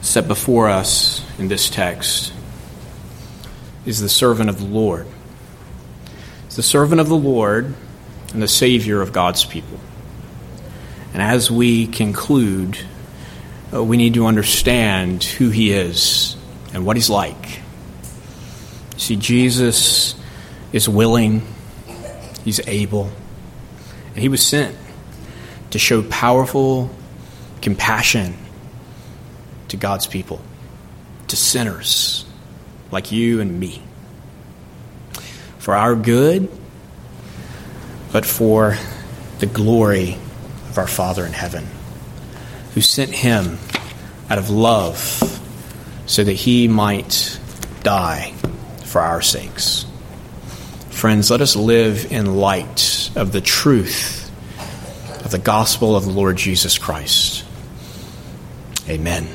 Set 0.00 0.28
before 0.28 0.68
us 0.68 1.26
in 1.40 1.48
this 1.48 1.68
text 1.68 2.32
is 3.84 4.00
the 4.00 4.08
servant 4.08 4.48
of 4.48 4.60
the 4.60 4.64
Lord. 4.64 5.08
It's 6.44 6.54
the 6.54 6.62
servant 6.62 7.00
of 7.00 7.08
the 7.08 7.16
Lord 7.16 7.74
and 8.32 8.40
the 8.40 8.46
Savior 8.46 9.00
of 9.00 9.12
God's 9.12 9.44
people. 9.44 9.80
And 11.14 11.20
as 11.20 11.50
we 11.50 11.88
conclude, 11.88 12.78
uh, 13.74 13.82
we 13.82 13.96
need 13.96 14.14
to 14.14 14.26
understand 14.26 15.24
who 15.24 15.50
he 15.50 15.72
is 15.72 16.36
and 16.72 16.86
what 16.86 16.94
he's 16.94 17.10
like. 17.10 17.58
See, 18.98 19.16
Jesus 19.16 20.14
is 20.72 20.88
willing 20.88 21.42
He's 22.46 22.60
able. 22.68 23.10
And 24.14 24.18
he 24.22 24.28
was 24.28 24.40
sent 24.40 24.76
to 25.70 25.80
show 25.80 26.04
powerful 26.04 26.88
compassion 27.60 28.36
to 29.66 29.76
God's 29.76 30.06
people, 30.06 30.40
to 31.26 31.34
sinners 31.34 32.24
like 32.92 33.10
you 33.10 33.40
and 33.40 33.58
me. 33.58 33.82
For 35.58 35.74
our 35.74 35.96
good, 35.96 36.48
but 38.12 38.24
for 38.24 38.78
the 39.40 39.46
glory 39.46 40.16
of 40.68 40.78
our 40.78 40.86
Father 40.86 41.26
in 41.26 41.32
heaven, 41.32 41.66
who 42.74 42.80
sent 42.80 43.10
him 43.10 43.58
out 44.30 44.38
of 44.38 44.50
love 44.50 44.96
so 46.06 46.22
that 46.22 46.32
he 46.32 46.68
might 46.68 47.40
die 47.82 48.32
for 48.84 49.00
our 49.00 49.20
sakes. 49.20 49.84
Friends, 50.96 51.30
let 51.30 51.42
us 51.42 51.56
live 51.56 52.10
in 52.10 52.36
light 52.36 53.10
of 53.16 53.30
the 53.30 53.42
truth 53.42 54.32
of 55.22 55.30
the 55.30 55.38
gospel 55.38 55.94
of 55.94 56.06
the 56.06 56.10
Lord 56.10 56.38
Jesus 56.38 56.78
Christ. 56.78 57.44
Amen. 58.88 59.28